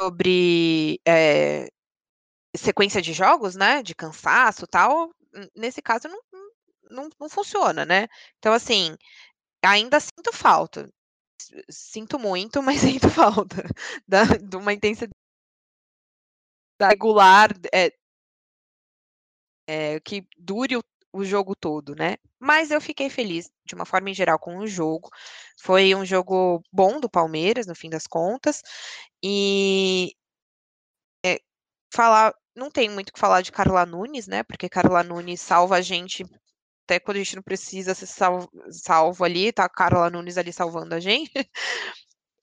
sobre 0.01 1.01
é, 1.07 1.68
sequência 2.57 3.01
de 3.03 3.12
jogos, 3.12 3.55
né? 3.57 3.83
De 3.83 3.94
cansaço 3.94 4.66
tal. 4.66 5.11
Nesse 5.55 5.83
caso, 5.83 6.09
não, 6.09 6.20
não, 6.90 7.09
não 7.20 7.29
funciona, 7.29 7.85
né? 7.85 8.09
Então, 8.38 8.53
assim, 8.53 8.96
ainda 9.62 10.01
sinto 10.01 10.33
falta. 10.33 10.90
Sinto 11.70 12.18
muito, 12.18 12.62
mas 12.62 12.81
sinto 12.81 13.09
falta 13.11 13.57
da, 14.07 14.25
de 14.25 14.57
uma 14.57 14.72
intensidade 14.72 15.12
regular 16.81 17.51
é, 17.72 17.90
é, 19.66 20.01
que 20.01 20.27
dure 20.37 20.77
o 20.77 20.83
o 21.18 21.24
jogo 21.24 21.55
todo, 21.57 21.94
né? 21.94 22.16
Mas 22.38 22.70
eu 22.70 22.81
fiquei 22.81 23.11
feliz, 23.11 23.50
de 23.64 23.74
uma 23.74 23.85
forma 23.87 24.11
em 24.11 24.14
geral, 24.14 24.38
com 24.38 24.59
o 24.59 24.66
jogo. 24.66 25.09
Foi 25.59 25.94
um 25.94 26.05
jogo 26.05 26.62
bom 26.72 27.00
do 27.00 27.11
Palmeiras, 27.11 27.66
no 27.66 27.74
fim 27.74 27.90
das 27.90 28.07
contas. 28.07 28.62
E 29.22 30.12
é, 31.24 31.38
falar, 31.94 32.35
não 32.55 32.70
tem 32.70 32.88
muito 32.88 33.11
o 33.11 33.12
que 33.12 33.20
falar 33.20 33.42
de 33.42 33.52
Carla 33.52 33.87
Nunes, 33.87 34.26
né? 34.26 34.42
Porque 34.42 34.68
Carla 34.68 35.02
Nunes 35.02 35.40
salva 35.40 35.76
a 35.76 35.81
gente 35.83 36.24
até 36.87 37.00
quando 37.00 37.16
a 37.16 37.20
gente 37.20 37.37
não 37.37 37.42
precisa 37.42 37.94
ser 37.94 38.07
salvo, 38.07 38.48
salvo 38.70 39.24
ali, 39.24 39.52
tá 39.52 39.64
a 39.64 39.68
Carla 39.68 40.09
Nunes 40.09 40.38
ali 40.38 40.52
salvando 40.52 40.94
a 40.94 41.00
gente. 41.00 41.33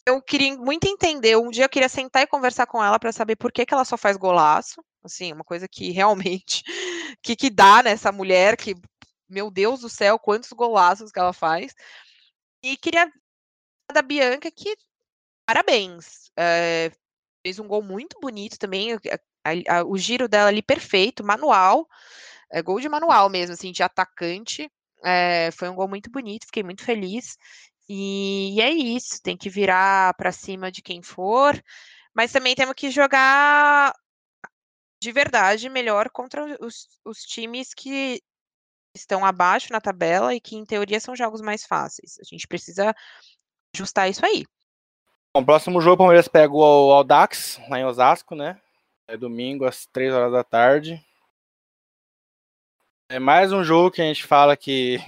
Eu 0.05 0.21
queria 0.21 0.57
muito 0.57 0.85
entender, 0.85 1.37
um 1.37 1.49
dia 1.49 1.63
eu 1.63 1.69
queria 1.69 1.87
sentar 1.87 2.23
e 2.23 2.27
conversar 2.27 2.67
com 2.67 2.83
ela 2.83 2.99
para 2.99 3.13
saber 3.13 3.37
por 3.37 3.53
que, 3.53 3.65
que 3.65 3.73
ela 3.73 3.85
só 3.85 3.95
faz 3.95 4.17
golaço, 4.17 4.83
assim, 5.01 5.31
uma 5.31 5.45
coisa 5.45 5.65
que 5.65 5.91
realmente 5.91 6.61
que, 7.21 7.35
que 7.35 7.49
dá 7.49 7.83
nessa 7.83 8.11
mulher, 8.11 8.57
que, 8.57 8.75
meu 9.29 9.51
Deus 9.51 9.81
do 9.81 9.89
céu, 9.89 10.19
quantos 10.19 10.51
golaços 10.51 11.11
que 11.11 11.19
ela 11.19 11.33
faz. 11.33 11.73
E 12.63 12.77
queria 12.77 13.11
da 13.91 14.01
Bianca 14.01 14.49
que, 14.51 14.75
parabéns, 15.45 16.31
é, 16.37 16.91
fez 17.45 17.59
um 17.59 17.67
gol 17.67 17.83
muito 17.83 18.19
bonito 18.19 18.57
também, 18.57 18.93
a, 18.93 19.79
a, 19.79 19.83
o 19.83 19.97
giro 19.97 20.27
dela 20.27 20.49
ali 20.49 20.61
perfeito, 20.61 21.23
manual, 21.23 21.87
é, 22.51 22.61
gol 22.61 22.79
de 22.79 22.89
manual 22.89 23.29
mesmo, 23.29 23.53
assim, 23.53 23.71
de 23.71 23.83
atacante. 23.83 24.71
É, 25.03 25.51
foi 25.51 25.67
um 25.69 25.75
gol 25.75 25.87
muito 25.87 26.09
bonito, 26.09 26.45
fiquei 26.45 26.63
muito 26.63 26.83
feliz. 26.83 27.37
E, 27.89 28.55
e 28.55 28.61
é 28.61 28.69
isso, 28.71 29.21
tem 29.21 29.35
que 29.35 29.49
virar 29.49 30.13
para 30.15 30.31
cima 30.31 30.71
de 30.71 30.81
quem 30.81 31.01
for, 31.01 31.61
mas 32.13 32.31
também 32.31 32.55
temos 32.55 32.75
que 32.75 32.89
jogar 32.89 33.93
de 35.03 35.11
verdade 35.11 35.67
melhor 35.67 36.09
contra 36.09 36.45
os, 36.61 36.87
os 37.03 37.23
times 37.23 37.73
que 37.73 38.21
estão 38.95 39.25
abaixo 39.25 39.73
na 39.73 39.81
tabela 39.81 40.33
e 40.33 40.39
que, 40.39 40.55
em 40.55 40.65
teoria, 40.65 40.99
são 40.99 41.13
jogos 41.13 41.41
mais 41.41 41.65
fáceis. 41.65 42.17
A 42.21 42.23
gente 42.23 42.47
precisa 42.47 42.95
ajustar 43.75 44.09
isso 44.09 44.25
aí. 44.25 44.45
Bom, 45.35 45.43
próximo 45.43 45.81
jogo, 45.81 45.95
o 45.95 45.97
Palmeiras 45.97 46.27
pega 46.27 46.53
o 46.53 46.91
Audax, 46.91 47.59
lá 47.67 47.79
em 47.79 47.85
Osasco, 47.85 48.33
né? 48.33 48.61
É 49.05 49.17
domingo, 49.17 49.65
às 49.65 49.85
3 49.87 50.13
horas 50.13 50.31
da 50.31 50.43
tarde. 50.43 51.03
É 53.09 53.19
mais 53.19 53.51
um 53.51 53.63
jogo 53.63 53.91
que 53.91 54.01
a 54.01 54.05
gente 54.05 54.25
fala 54.25 54.55
que 54.55 54.99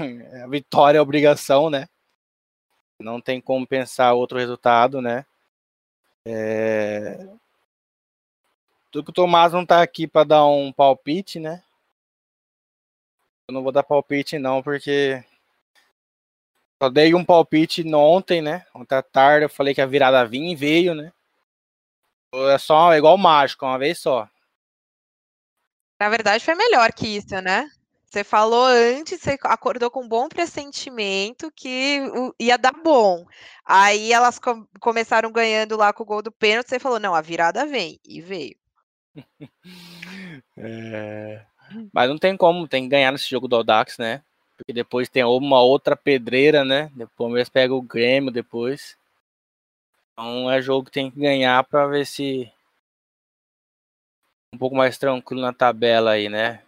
a 0.43 0.47
vitória 0.49 0.97
é 0.97 1.01
obrigação, 1.01 1.69
né? 1.69 1.87
Não 2.99 3.21
tem 3.21 3.39
como 3.39 3.65
pensar 3.65 4.13
outro 4.13 4.37
resultado, 4.37 5.01
né? 5.01 5.25
É... 6.25 7.29
Tudo 8.95 9.03
que 9.03 9.11
o 9.11 9.13
Tomás 9.13 9.51
não 9.51 9.65
tá 9.65 9.81
aqui 9.81 10.07
para 10.07 10.23
dar 10.23 10.45
um 10.45 10.71
palpite, 10.71 11.37
né? 11.37 11.61
Eu 13.45 13.53
não 13.53 13.61
vou 13.61 13.69
dar 13.69 13.83
palpite 13.83 14.39
não, 14.39 14.63
porque 14.63 15.21
só 16.81 16.89
dei 16.89 17.13
um 17.13 17.25
palpite 17.25 17.83
ontem, 17.93 18.41
né? 18.41 18.65
Ontem 18.73 18.95
à 18.95 19.01
tarde 19.01 19.47
eu 19.47 19.49
falei 19.49 19.75
que 19.75 19.81
a 19.81 19.85
virada 19.85 20.25
vinha 20.25 20.49
e 20.49 20.55
veio, 20.55 20.95
né? 20.95 21.11
É 22.53 22.57
só 22.57 22.93
é 22.93 22.97
igual 22.97 23.17
mágico, 23.17 23.65
uma 23.65 23.77
vez 23.77 23.99
só. 23.99 24.29
Na 25.99 26.07
verdade 26.07 26.45
foi 26.45 26.55
melhor 26.55 26.93
que 26.93 27.17
isso, 27.17 27.41
né? 27.41 27.69
Você 28.05 28.23
falou 28.23 28.65
antes, 28.65 29.19
você 29.19 29.37
acordou 29.43 29.91
com 29.91 30.03
um 30.03 30.07
bom 30.07 30.29
pressentimento 30.29 31.51
que 31.53 31.99
ia 32.39 32.57
dar 32.57 32.71
bom. 32.71 33.25
Aí 33.65 34.13
elas 34.13 34.39
com 34.39 34.65
começaram 34.79 35.33
ganhando 35.33 35.75
lá 35.75 35.91
com 35.91 36.03
o 36.03 36.05
gol 36.05 36.21
do 36.21 36.31
pênalti, 36.31 36.69
você 36.69 36.79
falou, 36.79 36.97
não, 36.97 37.13
a 37.13 37.19
virada 37.19 37.65
vem, 37.65 37.99
e 38.07 38.21
veio. 38.21 38.55
É... 40.57 41.45
Mas 41.91 42.09
não 42.09 42.17
tem 42.17 42.37
como, 42.37 42.67
tem 42.67 42.83
que 42.83 42.89
ganhar 42.89 43.11
nesse 43.11 43.29
jogo 43.29 43.47
do 43.47 43.55
Audax, 43.55 43.97
né? 43.97 44.23
Porque 44.57 44.71
depois 44.71 45.09
tem 45.09 45.23
uma 45.23 45.61
outra 45.61 45.95
pedreira, 45.95 46.63
né? 46.63 46.91
Depois 46.95 47.49
pega 47.49 47.73
o 47.73 47.81
Grêmio 47.81 48.31
depois. 48.31 48.97
Então 50.13 50.49
é 50.49 50.61
jogo 50.61 50.85
que 50.85 50.91
tem 50.91 51.11
que 51.11 51.19
ganhar 51.19 51.63
para 51.63 51.87
ver 51.87 52.05
se 52.05 52.51
um 54.53 54.57
pouco 54.57 54.75
mais 54.75 54.97
tranquilo 54.97 55.41
na 55.41 55.51
tabela 55.51 56.11
aí, 56.11 56.29
né? 56.29 56.63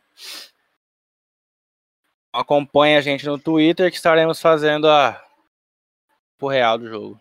Acompanhe 2.34 2.98
a 2.98 3.02
gente 3.02 3.26
no 3.26 3.40
Twitter 3.40 3.90
que 3.90 3.98
estaremos 3.98 4.42
fazendo 4.42 4.90
a 4.90 5.24
o 6.40 6.48
real 6.48 6.78
do 6.78 6.88
jogo. 6.88 7.20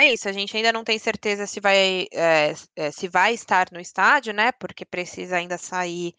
É 0.00 0.14
isso, 0.14 0.30
a 0.30 0.32
gente 0.32 0.56
ainda 0.56 0.72
não 0.72 0.82
tem 0.82 0.98
certeza 0.98 1.46
se 1.46 1.60
vai, 1.60 2.06
é, 2.10 2.54
é, 2.74 2.90
se 2.90 3.06
vai 3.06 3.34
estar 3.34 3.70
no 3.70 3.78
estádio, 3.78 4.32
né? 4.32 4.50
Porque 4.52 4.82
precisa 4.86 5.36
ainda 5.36 5.58
sair 5.58 6.14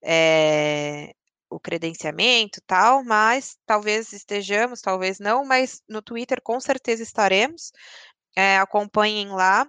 é, 0.00 1.12
o 1.50 1.58
credenciamento 1.58 2.60
tal, 2.64 3.02
mas 3.02 3.58
talvez 3.66 4.12
estejamos, 4.12 4.80
talvez 4.80 5.18
não, 5.18 5.44
mas 5.44 5.82
no 5.88 6.00
Twitter 6.00 6.40
com 6.40 6.60
certeza 6.60 7.02
estaremos. 7.02 7.72
acompanhem 8.60 9.28
lá. 9.30 9.66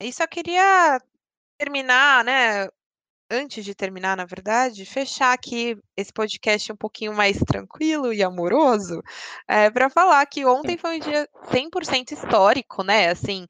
E 0.00 0.12
só 0.12 0.26
queria 0.26 1.00
terminar, 1.58 2.24
né? 2.24 2.68
Antes 3.30 3.64
de 3.64 3.74
terminar, 3.74 4.16
na 4.16 4.24
verdade, 4.24 4.84
fechar 4.84 5.32
aqui 5.32 5.76
esse 5.96 6.12
podcast 6.12 6.72
um 6.72 6.76
pouquinho 6.76 7.14
mais 7.14 7.38
tranquilo 7.38 8.12
e 8.12 8.22
amoroso, 8.22 9.02
é, 9.48 9.70
para 9.70 9.90
falar 9.90 10.24
que 10.26 10.44
ontem 10.44 10.76
foi 10.76 10.96
um 10.96 11.00
dia 11.00 11.28
100% 11.50 12.12
histórico, 12.12 12.82
né? 12.82 13.10
Assim, 13.10 13.46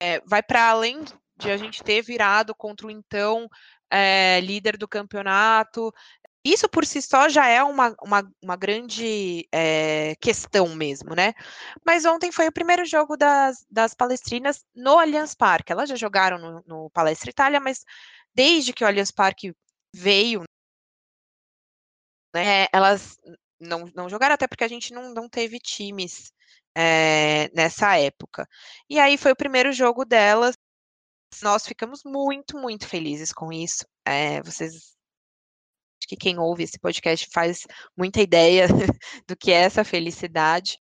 é, 0.00 0.20
vai 0.26 0.42
para 0.42 0.70
além 0.70 1.04
de 1.36 1.50
a 1.50 1.56
gente 1.56 1.82
ter 1.82 2.02
virado 2.02 2.54
contra 2.54 2.86
o 2.86 2.90
então 2.90 3.48
é, 3.90 4.40
líder 4.40 4.76
do 4.76 4.88
campeonato. 4.88 5.92
Isso 6.44 6.68
por 6.68 6.86
si 6.86 7.02
só 7.02 7.28
já 7.28 7.46
é 7.46 7.62
uma, 7.62 7.94
uma, 8.02 8.32
uma 8.42 8.56
grande 8.56 9.46
é, 9.52 10.14
questão 10.20 10.74
mesmo, 10.74 11.14
né? 11.14 11.34
Mas 11.84 12.04
ontem 12.04 12.32
foi 12.32 12.48
o 12.48 12.52
primeiro 12.52 12.84
jogo 12.86 13.16
das, 13.16 13.66
das 13.70 13.92
palestrinas 13.94 14.64
no 14.74 14.98
Allianz 14.98 15.34
Parque. 15.34 15.72
Elas 15.72 15.88
já 15.88 15.96
jogaram 15.96 16.38
no, 16.38 16.62
no 16.66 16.90
Palestra 16.90 17.30
Itália, 17.30 17.60
mas 17.60 17.84
desde 18.38 18.72
que 18.72 18.84
o 18.84 18.86
Allianz 18.86 19.10
Parque 19.10 19.52
veio, 19.92 20.44
né, 22.32 22.68
elas 22.72 23.18
não, 23.58 23.86
não 23.96 24.08
jogaram, 24.08 24.36
até 24.36 24.46
porque 24.46 24.62
a 24.62 24.68
gente 24.68 24.92
não, 24.92 25.12
não 25.12 25.28
teve 25.28 25.58
times 25.58 26.32
é, 26.72 27.48
nessa 27.52 27.98
época. 27.98 28.48
E 28.88 29.00
aí 29.00 29.18
foi 29.18 29.32
o 29.32 29.36
primeiro 29.36 29.72
jogo 29.72 30.04
delas. 30.04 30.54
Nós 31.42 31.66
ficamos 31.66 32.04
muito, 32.04 32.56
muito 32.56 32.86
felizes 32.86 33.32
com 33.32 33.52
isso. 33.52 33.84
É, 34.06 34.40
vocês 34.42 34.96
que 36.06 36.16
quem 36.16 36.38
ouve 36.38 36.62
esse 36.62 36.78
podcast 36.78 37.28
faz 37.32 37.66
muita 37.96 38.22
ideia 38.22 38.66
do 39.26 39.36
que 39.36 39.50
é 39.50 39.62
essa 39.64 39.84
felicidade. 39.84 40.78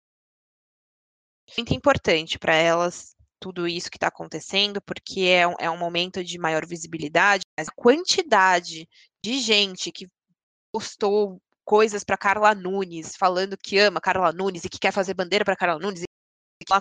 Muito 1.57 1.73
importante 1.73 2.39
para 2.39 2.55
elas 2.55 3.13
tudo 3.41 3.67
isso 3.67 3.89
que 3.89 3.97
está 3.97 4.07
acontecendo, 4.07 4.79
porque 4.83 5.21
é 5.21 5.47
um, 5.47 5.55
é 5.59 5.69
um 5.69 5.77
momento 5.77 6.23
de 6.23 6.37
maior 6.37 6.65
visibilidade, 6.65 7.43
mas 7.57 7.67
a 7.67 7.73
quantidade 7.75 8.87
de 9.23 9.39
gente 9.39 9.91
que 9.91 10.07
postou 10.71 11.41
coisas 11.65 12.03
para 12.03 12.17
Carla 12.17 12.53
Nunes, 12.53 13.15
falando 13.17 13.57
que 13.57 13.79
ama 13.79 13.99
Carla 13.99 14.31
Nunes 14.31 14.63
e 14.63 14.69
que 14.69 14.79
quer 14.79 14.93
fazer 14.93 15.15
bandeira 15.15 15.43
para 15.43 15.55
Carla 15.55 15.79
Nunes 15.79 16.03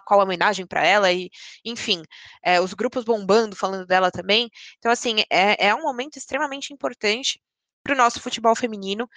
qual 0.05 0.21
a 0.21 0.25
homenagem 0.25 0.67
para 0.67 0.87
ela 0.87 1.11
e 1.11 1.31
enfim 1.65 2.03
é, 2.45 2.61
os 2.61 2.75
grupos 2.75 3.03
bombando 3.03 3.57
falando 3.57 3.87
dela 3.87 4.11
também. 4.11 4.51
Então 4.79 4.93
assim 4.93 5.17
é, 5.31 5.69
é 5.69 5.75
um 5.75 5.83
momento 5.83 6.17
extremamente 6.19 6.73
importante 6.73 7.41
para 7.83 7.95
o 7.95 7.97
nosso 7.97 8.21
futebol 8.21 8.55
feminino 8.55 9.09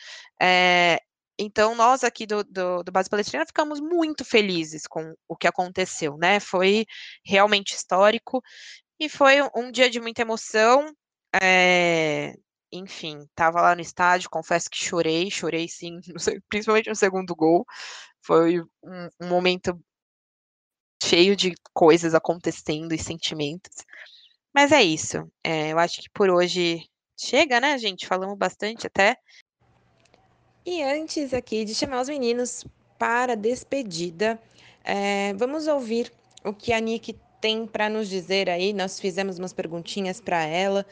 é, 0.41 0.99
então, 1.37 1.75
nós 1.75 2.03
aqui 2.03 2.25
do, 2.25 2.43
do, 2.43 2.83
do, 2.83 2.91
Base 2.91 3.09
Palestrina 3.09 3.45
ficamos 3.45 3.79
muito 3.79 4.23
felizes 4.23 4.85
com 4.87 5.15
o 5.27 5.35
que 5.35 5.47
aconteceu, 5.47 6.17
né? 6.17 6.39
Foi 6.39 6.85
realmente 7.25 7.73
histórico 7.73 8.41
e 8.99 9.09
foi 9.09 9.37
um 9.55 9.71
dia 9.71 9.89
de 9.89 9.99
muita 9.99 10.21
emoção. 10.21 10.93
É, 11.41 12.35
enfim, 12.71 13.19
estava 13.29 13.61
lá 13.61 13.75
no 13.75 13.81
estádio, 13.81 14.29
confesso 14.29 14.69
que 14.69 14.77
chorei, 14.77 15.29
chorei 15.31 15.67
sim, 15.67 15.99
principalmente 16.49 16.89
no 16.89 16.95
segundo 16.95 17.35
gol. 17.35 17.65
Foi 18.21 18.61
um, 18.61 19.09
um 19.21 19.27
momento 19.27 19.79
cheio 21.03 21.35
de 21.35 21.53
coisas 21.73 22.13
acontecendo 22.15 22.93
e 22.93 22.97
sentimentos. 22.99 23.73
Mas 24.53 24.71
é 24.71 24.83
isso. 24.83 25.29
É, 25.43 25.71
eu 25.71 25.79
acho 25.79 26.01
que 26.01 26.09
por 26.11 26.29
hoje 26.29 26.87
chega, 27.17 27.59
né, 27.59 27.77
gente? 27.77 28.07
Falamos 28.07 28.37
bastante 28.37 28.87
até. 28.87 29.17
E 30.65 30.81
antes 30.81 31.33
aqui 31.33 31.65
de 31.65 31.75
chamar 31.75 32.01
os 32.01 32.07
meninos 32.07 32.63
para 32.97 33.33
a 33.33 33.35
despedida, 33.35 34.39
é, 34.81 35.33
vamos 35.33 35.67
ouvir 35.67 36.09
o 36.41 36.53
que 36.53 36.71
a 36.71 36.79
Nick 36.79 37.17
tem 37.41 37.67
para 37.67 37.89
nos 37.89 38.07
dizer 38.07 38.49
aí. 38.49 38.71
Nós 38.71 38.97
fizemos 38.97 39.37
umas 39.37 39.51
perguntinhas 39.51 40.21
para 40.21 40.41
ela 40.45 40.85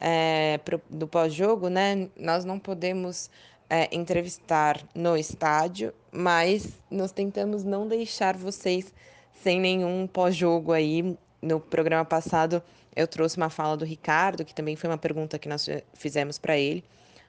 é, 0.00 0.58
pro, 0.58 0.80
do 0.88 1.08
pós-jogo, 1.08 1.68
né? 1.68 2.08
Nós 2.16 2.44
não 2.44 2.56
podemos 2.56 3.28
é, 3.68 3.88
entrevistar 3.90 4.80
no 4.94 5.16
estádio, 5.16 5.92
mas 6.12 6.68
nós 6.88 7.10
tentamos 7.10 7.64
não 7.64 7.88
deixar 7.88 8.36
vocês 8.36 8.94
sem 9.42 9.60
nenhum 9.60 10.06
pós-jogo 10.06 10.70
aí. 10.72 11.18
No 11.42 11.58
programa 11.58 12.04
passado 12.04 12.62
eu 12.94 13.08
trouxe 13.08 13.36
uma 13.36 13.50
fala 13.50 13.76
do 13.76 13.84
Ricardo, 13.84 14.44
que 14.44 14.54
também 14.54 14.76
foi 14.76 14.88
uma 14.88 14.98
pergunta 14.98 15.36
que 15.36 15.48
nós 15.48 15.68
fizemos 15.94 16.38
para 16.38 16.56
ele 16.56 16.84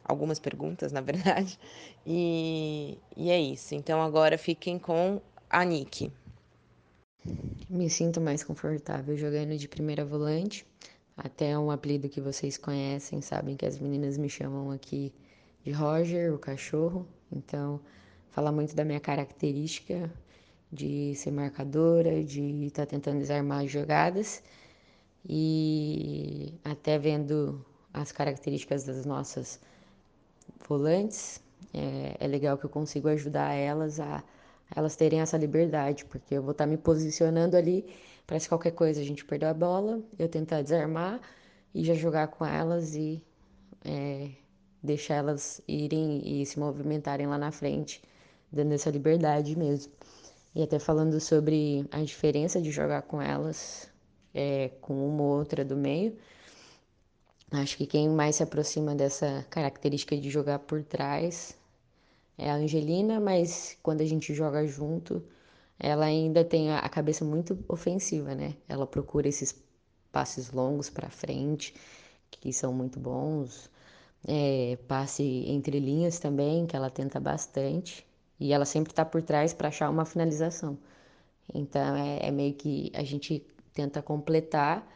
algumas 0.07 0.39
perguntas, 0.39 0.91
na 0.93 1.01
verdade. 1.01 1.59
E, 2.05 2.97
e 3.15 3.29
é 3.29 3.39
isso. 3.39 3.75
Então 3.75 4.01
agora 4.01 4.37
fiquem 4.37 4.79
com 4.79 5.21
a 5.49 5.63
Nick. 5.65 6.11
Me 7.69 7.89
sinto 7.89 8.21
mais 8.21 8.43
confortável 8.43 9.17
jogando 9.17 9.57
de 9.57 9.67
primeira 9.67 10.05
volante. 10.05 10.65
Até 11.15 11.57
um 11.57 11.71
apelido 11.71 12.07
que 12.07 12.21
vocês 12.21 12.57
conhecem, 12.57 13.21
sabem 13.21 13.57
que 13.57 13.65
as 13.65 13.79
meninas 13.79 14.17
me 14.17 14.29
chamam 14.29 14.71
aqui 14.71 15.11
de 15.63 15.71
Roger, 15.71 16.33
o 16.33 16.37
cachorro. 16.37 17.07
Então, 17.31 17.81
fala 18.29 18.51
muito 18.51 18.75
da 18.75 18.85
minha 18.85 18.99
característica 18.99 20.11
de 20.71 21.15
ser 21.15 21.31
marcadora, 21.31 22.23
de 22.23 22.41
estar 22.65 22.85
tá 22.85 22.91
tentando 22.91 23.19
desarmar 23.19 23.63
as 23.63 23.71
jogadas. 23.71 24.43
E 25.27 26.53
até 26.63 26.97
vendo 26.97 27.65
as 27.93 28.11
características 28.11 28.85
das 28.85 29.05
nossas 29.05 29.59
volantes, 30.67 31.41
é, 31.73 32.17
é 32.19 32.27
legal 32.27 32.57
que 32.57 32.65
eu 32.65 32.69
consigo 32.69 33.07
ajudar 33.09 33.53
elas 33.53 33.99
a, 33.99 34.17
a, 34.17 34.23
elas 34.75 34.95
terem 34.95 35.21
essa 35.21 35.37
liberdade, 35.37 36.05
porque 36.05 36.35
eu 36.35 36.41
vou 36.41 36.51
estar 36.51 36.65
tá 36.65 36.69
me 36.69 36.77
posicionando 36.77 37.55
ali 37.55 37.85
para 38.25 38.39
se 38.39 38.49
qualquer 38.49 38.71
coisa 38.71 39.01
a 39.01 39.03
gente 39.03 39.23
perder 39.25 39.47
a 39.47 39.53
bola, 39.53 40.01
eu 40.19 40.27
tentar 40.27 40.61
desarmar 40.61 41.21
e 41.73 41.83
já 41.83 41.93
jogar 41.93 42.27
com 42.27 42.45
elas 42.45 42.95
e 42.95 43.21
é, 43.85 44.29
deixar 44.83 45.15
elas 45.15 45.61
irem 45.67 46.41
e 46.41 46.45
se 46.45 46.59
movimentarem 46.59 47.27
lá 47.27 47.37
na 47.37 47.51
frente, 47.51 48.01
dando 48.51 48.73
essa 48.73 48.89
liberdade 48.89 49.57
mesmo. 49.57 49.91
E 50.55 50.63
até 50.63 50.79
falando 50.79 51.19
sobre 51.19 51.85
a 51.91 52.01
diferença 52.01 52.61
de 52.61 52.71
jogar 52.71 53.03
com 53.03 53.21
elas, 53.21 53.89
é, 54.33 54.71
com 54.81 55.07
uma 55.07 55.23
ou 55.23 55.37
outra 55.37 55.63
do 55.63 55.75
meio, 55.75 56.17
Acho 57.51 57.77
que 57.77 57.85
quem 57.87 58.09
mais 58.09 58.35
se 58.37 58.43
aproxima 58.43 58.93
dessa 58.95 59.45
característica 59.49 60.15
de 60.17 60.29
jogar 60.29 60.59
por 60.59 60.83
trás 60.83 61.57
é 62.37 62.49
a 62.51 62.55
Angelina, 62.55 63.19
mas 63.19 63.77
quando 63.81 64.01
a 64.01 64.05
gente 64.05 64.33
joga 64.33 64.65
junto, 64.67 65.23
ela 65.79 66.05
ainda 66.05 66.43
tem 66.45 66.71
a 66.71 66.89
cabeça 66.89 67.23
muito 67.25 67.57
ofensiva, 67.67 68.35
né? 68.35 68.55
Ela 68.67 68.85
procura 68.87 69.27
esses 69.29 69.55
passes 70.11 70.51
longos 70.51 70.89
para 70.89 71.09
frente, 71.09 71.73
que 72.31 72.51
são 72.53 72.73
muito 72.73 72.99
bons. 72.99 73.69
É, 74.27 74.77
passe 74.87 75.23
entre 75.47 75.79
linhas 75.79 76.19
também, 76.19 76.65
que 76.67 76.75
ela 76.75 76.89
tenta 76.89 77.19
bastante. 77.19 78.05
E 78.39 78.53
ela 78.53 78.65
sempre 78.65 78.91
está 78.91 79.05
por 79.05 79.21
trás 79.23 79.53
para 79.53 79.69
achar 79.69 79.89
uma 79.89 80.05
finalização. 80.05 80.77
Então 81.53 81.95
é, 81.95 82.27
é 82.27 82.31
meio 82.31 82.53
que 82.55 82.91
a 82.95 83.03
gente 83.03 83.45
tenta 83.73 84.01
completar 84.01 84.87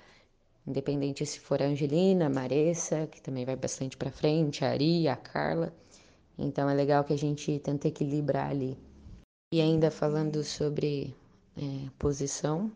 Independente 0.66 1.26
se 1.26 1.40
for 1.40 1.62
a 1.62 1.66
Angelina, 1.66 2.28
a 2.28 2.30
Maressa, 2.30 3.08
que 3.08 3.22
também 3.22 3.46
vai 3.46 3.56
bastante 3.56 3.98
para 3.98 4.12
frente, 4.12 4.64
a 4.64 4.70
Ari, 4.70 5.08
a 5.08 5.16
Carla. 5.16 5.74
Então 6.38 6.70
é 6.70 6.74
legal 6.74 7.04
que 7.04 7.14
a 7.14 7.18
gente 7.18 7.60
tenta 7.60 7.88
equilibrar 7.88 8.50
ali. 8.50 8.78
E 9.54 9.60
ainda 9.60 9.92
falando 9.92 10.44
sobre 10.44 11.16
é, 11.58 11.90
posição, 12.00 12.72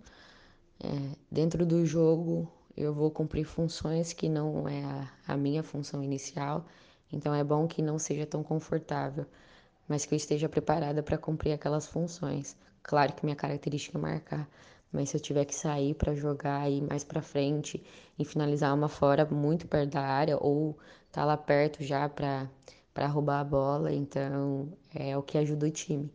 é, 0.83 0.87
dentro 1.31 1.65
do 1.65 1.85
jogo 1.85 2.51
eu 2.75 2.93
vou 2.93 3.09
cumprir 3.09 3.45
funções 3.45 4.11
que 4.11 4.27
não 4.27 4.67
é 4.67 4.83
a, 4.83 5.11
a 5.27 5.37
minha 5.37 5.63
função 5.63 6.03
inicial, 6.03 6.65
então 7.11 7.33
é 7.33 7.43
bom 7.43 7.67
que 7.67 7.81
não 7.81 7.97
seja 7.97 8.25
tão 8.25 8.43
confortável, 8.43 9.25
mas 9.87 10.05
que 10.05 10.13
eu 10.13 10.17
esteja 10.17 10.49
preparada 10.49 11.01
para 11.01 11.17
cumprir 11.17 11.53
aquelas 11.53 11.87
funções. 11.87 12.57
Claro 12.83 13.13
que 13.13 13.25
minha 13.25 13.35
característica 13.35 13.97
é 13.97 14.01
marcar, 14.01 14.49
mas 14.95 15.09
se 15.09 15.17
eu 15.17 15.21
tiver 15.21 15.45
que 15.45 15.53
sair 15.55 15.93
para 15.93 16.15
jogar 16.15 16.61
aí 16.61 16.81
mais 16.81 17.03
para 17.03 17.21
frente 17.21 17.83
e 18.17 18.25
finalizar 18.25 18.73
uma 18.73 18.87
fora 18.89 19.25
muito 19.25 19.67
perto 19.67 19.91
da 19.91 20.01
área 20.01 20.37
ou 20.41 20.77
tá 21.11 21.25
lá 21.25 21.37
perto 21.37 21.83
já 21.83 22.07
para 22.09 22.49
para 22.93 23.07
roubar 23.07 23.41
a 23.41 23.43
bola, 23.43 23.91
então 23.93 24.69
é 24.93 25.17
o 25.17 25.21
que 25.21 25.37
ajuda 25.37 25.67
o 25.67 25.71
time. 25.71 26.09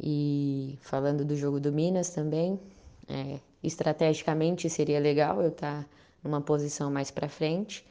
E 0.00 0.78
falando 0.80 1.22
do 1.22 1.36
jogo 1.36 1.60
do 1.60 1.70
Minas 1.70 2.08
também, 2.08 2.58
é, 3.06 3.38
estrategicamente 3.62 4.70
seria 4.70 4.98
legal 5.00 5.42
eu 5.42 5.50
estar 5.50 5.82
tá 5.82 5.88
numa 6.24 6.40
posição 6.40 6.90
mais 6.90 7.10
para 7.10 7.28
frente. 7.28 7.84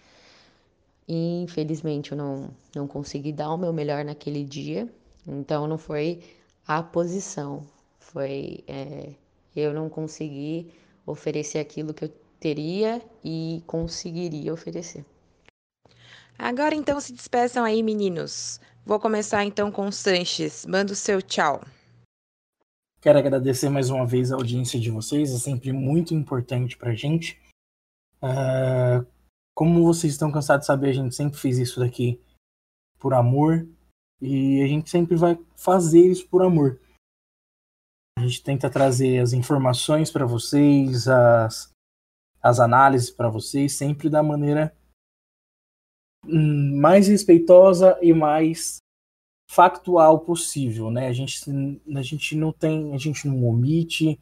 E, 1.07 1.43
infelizmente 1.43 2.11
eu 2.11 2.17
não, 2.17 2.49
não 2.75 2.87
consegui 2.87 3.31
dar 3.31 3.53
o 3.53 3.57
meu 3.57 3.71
melhor 3.71 4.03
naquele 4.03 4.43
dia, 4.43 4.89
então 5.25 5.67
não 5.67 5.77
foi 5.77 6.21
a 6.67 6.83
posição, 6.83 7.65
foi 7.99 8.63
é, 8.67 9.11
eu 9.59 9.73
não 9.73 9.89
consegui 9.89 10.71
oferecer 11.05 11.59
aquilo 11.59 11.93
que 11.93 12.05
eu 12.05 12.13
teria 12.39 13.01
e 13.23 13.63
conseguiria 13.65 14.53
oferecer. 14.53 15.05
Agora 16.37 16.75
então 16.75 16.99
se 16.99 17.13
despeçam 17.13 17.63
aí, 17.63 17.81
meninos. 17.81 18.59
Vou 18.85 18.99
começar 18.99 19.43
então 19.43 19.71
com 19.71 19.87
o 19.87 19.91
Sanches. 19.91 20.65
Manda 20.65 20.93
o 20.93 20.95
seu 20.95 21.21
tchau. 21.21 21.61
Quero 23.01 23.19
agradecer 23.19 23.69
mais 23.69 23.89
uma 23.89 24.05
vez 24.05 24.31
a 24.31 24.35
audiência 24.35 24.79
de 24.79 24.89
vocês, 24.89 25.33
é 25.33 25.37
sempre 25.37 25.71
muito 25.71 26.13
importante 26.13 26.77
pra 26.77 26.93
gente. 26.93 27.39
Uh, 28.21 29.05
como 29.53 29.83
vocês 29.83 30.13
estão 30.13 30.31
cansados 30.31 30.63
de 30.63 30.67
saber, 30.67 30.89
a 30.89 30.93
gente 30.93 31.15
sempre 31.15 31.39
fez 31.39 31.57
isso 31.57 31.79
daqui 31.79 32.19
por 32.99 33.13
amor 33.13 33.67
e 34.21 34.61
a 34.63 34.67
gente 34.67 34.89
sempre 34.89 35.15
vai 35.15 35.39
fazer 35.55 36.01
isso 36.01 36.27
por 36.27 36.41
amor. 36.41 36.79
A 38.17 38.21
gente 38.21 38.41
tenta 38.41 38.67
trazer 38.67 39.19
as 39.19 39.31
informações 39.31 40.09
para 40.09 40.25
vocês, 40.25 41.07
as, 41.07 41.71
as 42.41 42.59
análises 42.59 43.11
para 43.11 43.29
vocês, 43.29 43.73
sempre 43.73 44.09
da 44.09 44.23
maneira 44.23 44.75
hum, 46.25 46.79
mais 46.79 47.07
respeitosa 47.07 47.95
e 48.01 48.11
mais 48.13 48.79
factual 49.47 50.21
possível, 50.21 50.89
né? 50.89 51.09
A 51.09 51.13
gente, 51.13 51.39
a 51.95 52.01
gente 52.01 52.35
não 52.35 52.51
tem, 52.51 52.91
a 52.95 52.97
gente 52.97 53.27
não 53.27 53.45
omite 53.45 54.19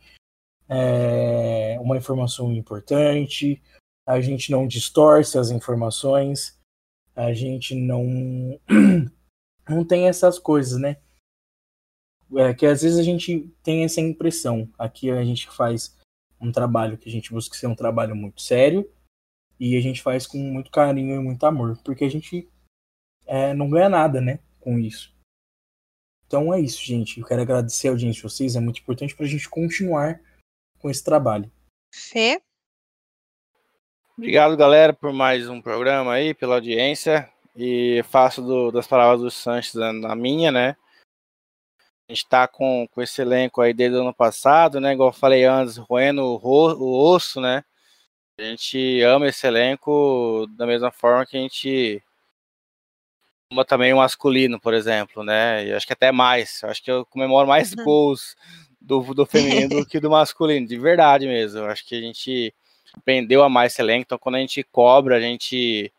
é, 0.68 1.80
uma 1.80 1.96
informação 1.96 2.52
importante, 2.52 3.64
a 4.06 4.20
gente 4.20 4.52
não 4.52 4.68
distorce 4.68 5.38
as 5.38 5.52
informações, 5.52 6.60
a 7.16 7.32
gente 7.32 7.74
não 7.74 8.60
não 9.70 9.86
tem 9.86 10.10
essas 10.10 10.38
coisas, 10.38 10.78
né? 10.78 10.98
É, 12.38 12.54
que 12.54 12.66
às 12.66 12.82
vezes 12.82 12.98
a 12.98 13.04
gente 13.04 13.52
tem 13.64 13.84
essa 13.84 14.02
impressão. 14.02 14.70
Aqui 14.78 15.12
a 15.12 15.24
gente 15.24 15.50
faz 15.50 15.98
um 16.40 16.52
trabalho 16.52 16.98
que 16.98 17.10
a 17.10 17.12
gente 17.12 17.32
busca 17.32 17.56
ser 17.56 17.68
um 17.68 17.76
trabalho 17.76 18.16
muito 18.16 18.42
sério 18.42 18.90
e 19.60 19.78
a 19.78 19.82
gente 19.82 20.02
faz 20.02 20.28
com 20.28 20.38
muito 20.38 20.72
carinho 20.72 21.16
e 21.16 21.20
muito 21.20 21.46
amor, 21.46 21.78
porque 21.84 22.04
a 22.04 22.10
gente 22.10 22.50
é, 23.26 23.54
não 23.54 23.70
ganha 23.70 23.90
nada, 23.90 24.20
né, 24.20 24.40
com 24.60 24.78
isso. 24.78 25.14
Então 26.28 26.54
é 26.54 26.60
isso, 26.60 26.84
gente. 26.84 27.20
Eu 27.20 27.26
quero 27.26 27.42
agradecer 27.42 27.88
a 27.88 27.92
audiência 27.92 28.22
de 28.22 28.24
vocês, 28.24 28.56
é 28.56 28.60
muito 28.60 28.82
importante 28.82 29.16
para 29.16 29.26
a 29.26 29.30
gente 29.30 29.48
continuar 29.50 30.20
com 30.80 30.90
esse 30.90 31.04
trabalho. 31.04 31.50
Fê? 31.94 32.42
Obrigado, 34.18 34.58
galera, 34.58 34.94
por 34.94 35.14
mais 35.14 35.48
um 35.48 35.62
programa 35.62 36.14
aí, 36.14 36.34
pela 36.34 36.56
audiência. 36.56 37.30
e 37.56 38.04
faço 38.10 38.42
do, 38.42 38.72
das 38.72 38.86
palavras 38.86 39.22
do 39.22 39.32
Sanches 39.32 39.74
na 39.76 40.16
minha, 40.16 40.52
né? 40.52 40.76
A 42.08 42.14
gente 42.14 42.28
tá 42.28 42.48
com, 42.48 42.88
com 42.92 43.02
esse 43.02 43.22
elenco 43.22 43.62
aí 43.62 43.74
desde 43.74 43.98
o 43.98 44.02
ano 44.02 44.14
passado, 44.14 44.80
né? 44.80 44.94
Igual 44.94 45.10
eu 45.10 45.14
falei 45.14 45.44
antes, 45.46 45.78
roendo 45.78 46.24
o, 46.24 46.40
o 46.40 47.14
osso, 47.14 47.42
né? 47.42 47.64
A 48.38 48.44
gente 48.44 49.02
ama 49.02 49.28
esse 49.28 49.48
elenco 49.48 50.46
da 50.58 50.68
mesma 50.68 50.92
forma 50.92 51.26
que 51.26 51.38
a 51.38 51.40
gente 51.40 52.04
ama 53.52 53.64
também 53.66 53.94
o 53.94 53.98
masculino, 53.98 54.60
por 54.60 54.74
exemplo, 54.74 55.24
né? 55.24 55.66
E 55.66 55.74
acho 55.74 55.88
que 55.88 55.94
até 55.94 56.12
mais. 56.12 56.64
Acho 56.64 56.84
que 56.84 56.92
eu 56.92 57.06
comemoro 57.06 57.48
mais 57.48 57.74
uhum. 57.74 57.84
gols 57.84 58.36
do, 58.80 59.02
do 59.14 59.26
feminino 59.26 59.70
do 59.70 59.86
que 59.88 60.00
do 60.00 60.10
masculino, 60.10 60.68
de 60.68 60.78
verdade 60.78 61.26
mesmo. 61.28 61.64
Acho 61.66 61.86
que 61.86 61.96
a 61.96 62.02
gente 62.02 62.54
aprendeu 62.94 63.44
a 63.44 63.50
mais 63.50 63.74
esse 63.74 63.82
elenco, 63.82 64.04
então 64.06 64.18
quando 64.18 64.36
a 64.36 64.40
gente 64.40 64.64
cobra, 64.64 65.18
a 65.18 65.20
gente 65.20 65.92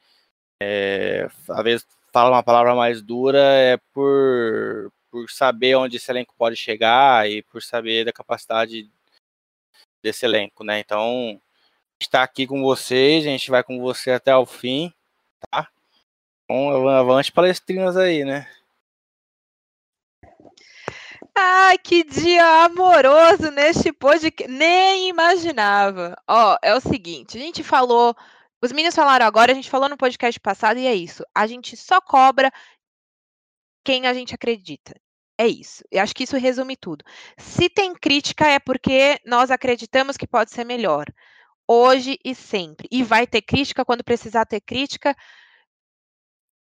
é, 0.63 1.29
às 1.49 1.65
vezes 1.65 1.87
fala 2.13 2.31
uma 2.31 2.43
palavra 2.43 2.75
mais 2.75 3.03
dura, 3.03 3.39
é 3.39 3.79
por, 3.93 4.91
por 5.11 5.31
saber 5.31 5.77
onde 5.77 5.97
esse 5.97 6.11
elenco 6.11 6.35
pode 6.37 6.57
chegar 6.57 7.29
e 7.29 7.43
por 7.43 7.63
saber 7.63 8.05
da 8.05 8.13
capacidade 8.13 8.91
desse 10.03 10.25
elenco, 10.25 10.63
né? 10.65 10.79
Então, 10.81 11.41
está 12.01 12.23
aqui 12.23 12.47
com 12.47 12.63
vocês, 12.63 13.25
a 13.27 13.31
gente 13.31 13.51
vai 13.51 13.63
com 13.63 13.81
você 13.81 14.13
até 14.13 14.37
o 14.37 14.47
fim, 14.47 14.93
tá? 15.51 15.69
Então, 16.45 16.89
avante 16.89 17.33
palestrinas 17.33 17.97
aí, 17.97 18.25
né? 18.25 18.49
Ai, 21.35 21.77
que 21.77 22.03
dia 22.03 22.65
amoroso 22.65 23.51
neste 23.51 23.93
podcast. 23.93 24.51
Nem 24.51 25.09
imaginava. 25.09 26.17
Ó, 26.27 26.57
é 26.63 26.75
o 26.75 26.81
seguinte, 26.81 27.37
a 27.37 27.41
gente 27.41 27.63
falou, 27.63 28.17
os 28.63 28.73
meninos 28.73 28.95
falaram 28.95 29.27
agora, 29.27 29.53
a 29.53 29.55
gente 29.55 29.69
falou 29.69 29.89
no 29.89 29.99
podcast 29.99 30.41
passado 30.41 30.79
e 30.79 30.87
é 30.87 30.95
isso. 30.95 31.25
A 31.35 31.47
gente 31.47 31.77
só 31.77 32.01
cobra 32.01 32.51
quem 33.87 34.07
a 34.07 34.13
gente 34.13 34.35
acredita. 34.35 34.93
É 35.39 35.47
isso. 35.47 35.85
Eu 35.93 36.03
acho 36.03 36.15
que 36.15 36.25
isso 36.25 36.37
resume 36.37 36.77
tudo. 36.77 37.05
Se 37.39 37.69
tem 37.69 37.95
crítica 37.95 38.49
é 38.49 38.59
porque 38.59 39.21
nós 39.25 39.51
acreditamos 39.51 40.17
que 40.17 40.27
pode 40.27 40.51
ser 40.51 40.65
melhor. 40.65 41.07
Hoje 41.69 42.19
e 42.25 42.35
sempre. 42.35 42.89
E 42.91 43.05
vai 43.05 43.27
ter 43.29 43.43
crítica 43.43 43.85
quando 43.85 44.03
precisar 44.03 44.45
ter 44.45 44.61
crítica 44.61 45.15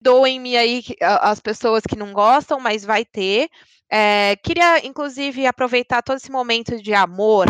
doem-me 0.01 0.57
aí 0.57 0.85
as 1.01 1.41
pessoas 1.41 1.83
que 1.83 1.97
não 1.97 2.13
gostam, 2.13 2.61
mas 2.61 2.85
vai 2.85 3.05
ter. 3.05 3.49
É, 3.91 4.37
queria, 4.37 4.87
inclusive, 4.87 5.45
aproveitar 5.45 6.03
todo 6.03 6.19
esse 6.19 6.31
momento 6.31 6.81
de 6.81 6.95
amor 6.95 7.49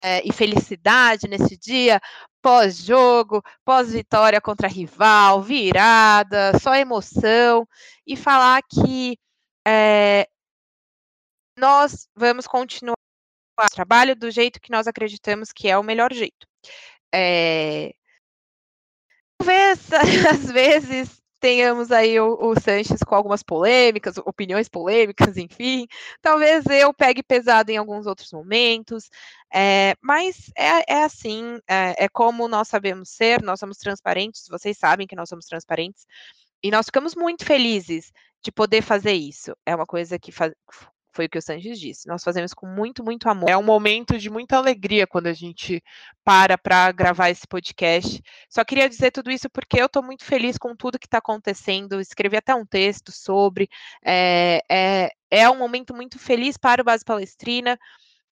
é, 0.00 0.22
e 0.24 0.32
felicidade 0.32 1.26
nesse 1.26 1.56
dia, 1.56 2.00
pós-jogo, 2.42 3.42
pós-vitória 3.64 4.40
contra 4.40 4.68
rival, 4.68 5.40
virada, 5.40 6.58
só 6.58 6.74
emoção, 6.74 7.66
e 8.06 8.16
falar 8.16 8.60
que 8.62 9.16
é, 9.66 10.28
nós 11.56 12.08
vamos 12.16 12.46
continuar 12.46 12.96
o 13.60 13.68
trabalho 13.70 14.16
do 14.16 14.30
jeito 14.30 14.60
que 14.60 14.72
nós 14.72 14.88
acreditamos 14.88 15.52
que 15.52 15.68
é 15.68 15.78
o 15.78 15.82
melhor 15.84 16.12
jeito. 16.12 16.46
É, 17.14 17.94
talvez, 19.38 19.88
às 20.28 20.50
vezes, 20.50 21.21
tenhamos 21.42 21.90
aí 21.90 22.20
o, 22.20 22.38
o 22.40 22.54
Sanches 22.60 23.00
com 23.04 23.16
algumas 23.16 23.42
polêmicas, 23.42 24.16
opiniões 24.18 24.68
polêmicas, 24.68 25.36
enfim. 25.36 25.88
Talvez 26.22 26.64
eu 26.66 26.94
pegue 26.94 27.20
pesado 27.20 27.70
em 27.70 27.76
alguns 27.76 28.06
outros 28.06 28.32
momentos, 28.32 29.10
é, 29.52 29.96
mas 30.00 30.52
é, 30.56 30.94
é 30.94 31.04
assim, 31.04 31.58
é, 31.68 32.04
é, 32.04 32.08
como 32.08 32.46
nós 32.46 32.68
sabemos 32.68 33.08
ser, 33.10 33.42
nós 33.42 33.58
somos 33.58 33.76
transparentes, 33.76 34.46
vocês 34.48 34.78
sabem 34.78 35.04
que 35.04 35.16
nós 35.16 35.28
somos 35.28 35.44
transparentes, 35.46 36.06
e 36.62 36.70
nós 36.70 36.86
ficamos 36.86 37.16
muito 37.16 37.44
felizes 37.44 38.12
de 38.40 38.52
poder 38.52 38.80
fazer 38.80 39.12
isso. 39.12 39.52
É 39.66 39.74
uma 39.74 39.86
coisa 39.86 40.20
que 40.20 40.30
faz, 40.30 40.52
foi 41.12 41.26
o 41.26 41.28
que 41.28 41.38
o 41.38 41.42
Sanches 41.42 41.78
disse. 41.78 42.08
Nós 42.08 42.24
fazemos 42.24 42.54
com 42.54 42.66
muito, 42.66 43.04
muito 43.04 43.28
amor. 43.28 43.48
É 43.50 43.56
um 43.56 43.62
momento 43.62 44.18
de 44.18 44.30
muita 44.30 44.56
alegria 44.56 45.06
quando 45.06 45.26
a 45.26 45.32
gente 45.32 45.82
para 46.24 46.56
para 46.56 46.90
gravar 46.92 47.30
esse 47.30 47.46
podcast. 47.46 48.22
Só 48.48 48.64
queria 48.64 48.88
dizer 48.88 49.10
tudo 49.10 49.30
isso 49.30 49.48
porque 49.50 49.80
eu 49.80 49.86
estou 49.86 50.02
muito 50.02 50.24
feliz 50.24 50.56
com 50.58 50.74
tudo 50.74 50.98
que 50.98 51.06
está 51.06 51.18
acontecendo. 51.18 52.00
Escrevi 52.00 52.36
até 52.36 52.54
um 52.54 52.66
texto 52.66 53.12
sobre. 53.12 53.68
É, 54.04 54.62
é, 54.70 55.10
é 55.30 55.50
um 55.50 55.58
momento 55.58 55.94
muito 55.94 56.18
feliz 56.18 56.56
para 56.56 56.82
o 56.82 56.84
Base 56.84 57.04
Palestrina. 57.04 57.78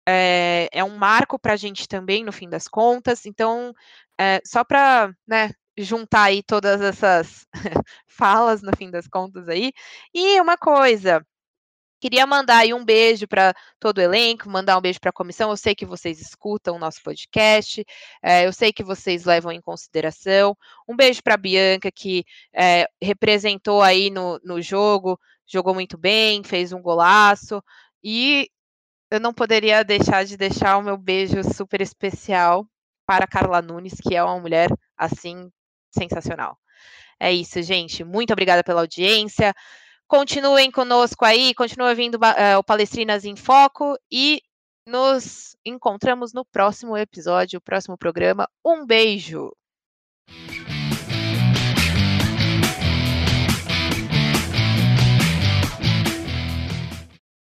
É, 0.07 0.69
é 0.71 0.83
um 0.83 0.97
marco 0.97 1.37
para 1.37 1.53
a 1.53 1.57
gente 1.57 1.87
também, 1.87 2.23
no 2.23 2.31
fim 2.31 2.49
das 2.49 2.67
contas. 2.67 3.25
Então, 3.25 3.73
é, 4.19 4.41
só 4.45 4.63
para 4.63 5.13
né, 5.27 5.51
juntar 5.77 6.23
aí 6.23 6.43
todas 6.43 6.81
essas 6.81 7.45
falas, 8.07 8.61
no 8.61 8.75
fim 8.75 8.89
das 8.89 9.07
contas 9.07 9.47
aí. 9.47 9.71
E 10.13 10.39
uma 10.41 10.57
coisa, 10.57 11.25
Queria 11.99 12.25
mandar 12.25 12.59
aí 12.59 12.73
um 12.73 12.83
beijo 12.85 13.27
para 13.27 13.53
todo 13.79 13.97
o 13.97 14.01
elenco, 14.01 14.49
mandar 14.49 14.77
um 14.77 14.81
beijo 14.81 14.99
para 14.99 15.09
a 15.09 15.13
comissão. 15.13 15.49
Eu 15.49 15.57
sei 15.57 15.75
que 15.75 15.85
vocês 15.85 16.21
escutam 16.21 16.75
o 16.75 16.79
nosso 16.79 17.01
podcast, 17.03 17.83
é, 18.23 18.45
eu 18.45 18.53
sei 18.53 18.71
que 18.71 18.83
vocês 18.83 19.25
levam 19.25 19.51
em 19.51 19.61
consideração. 19.61 20.55
Um 20.87 20.95
beijo 20.95 21.21
para 21.21 21.33
a 21.33 21.37
Bianca, 21.37 21.91
que 21.91 22.23
é, 22.53 22.87
representou 23.01 23.81
aí 23.81 24.09
no, 24.09 24.39
no 24.43 24.61
jogo, 24.61 25.19
jogou 25.45 25.73
muito 25.73 25.97
bem, 25.97 26.43
fez 26.43 26.71
um 26.71 26.81
golaço. 26.81 27.61
E 28.03 28.49
eu 29.11 29.19
não 29.19 29.33
poderia 29.33 29.83
deixar 29.83 30.23
de 30.23 30.37
deixar 30.37 30.77
o 30.77 30.83
meu 30.83 30.97
beijo 30.97 31.43
super 31.53 31.81
especial 31.81 32.67
para 33.05 33.25
a 33.25 33.27
Carla 33.27 33.61
Nunes, 33.61 33.95
que 34.01 34.15
é 34.15 34.23
uma 34.23 34.39
mulher 34.39 34.69
assim 34.95 35.51
sensacional. 35.91 36.57
É 37.19 37.33
isso, 37.33 37.61
gente. 37.61 38.03
Muito 38.03 38.31
obrigada 38.31 38.63
pela 38.63 38.81
audiência. 38.81 39.53
Continuem 40.09 40.71
conosco 40.71 41.23
aí, 41.23 41.53
continua 41.53 41.93
vindo 41.93 42.15
uh, 42.15 42.57
o 42.57 42.63
Palestrinas 42.63 43.25
em 43.25 43.35
Foco 43.35 43.95
e 44.11 44.41
nos 44.83 45.55
encontramos 45.63 46.33
no 46.33 46.43
próximo 46.43 46.97
episódio, 46.97 47.61
próximo 47.61 47.95
programa. 47.95 48.49
Um 48.65 48.87
beijo! 48.87 49.51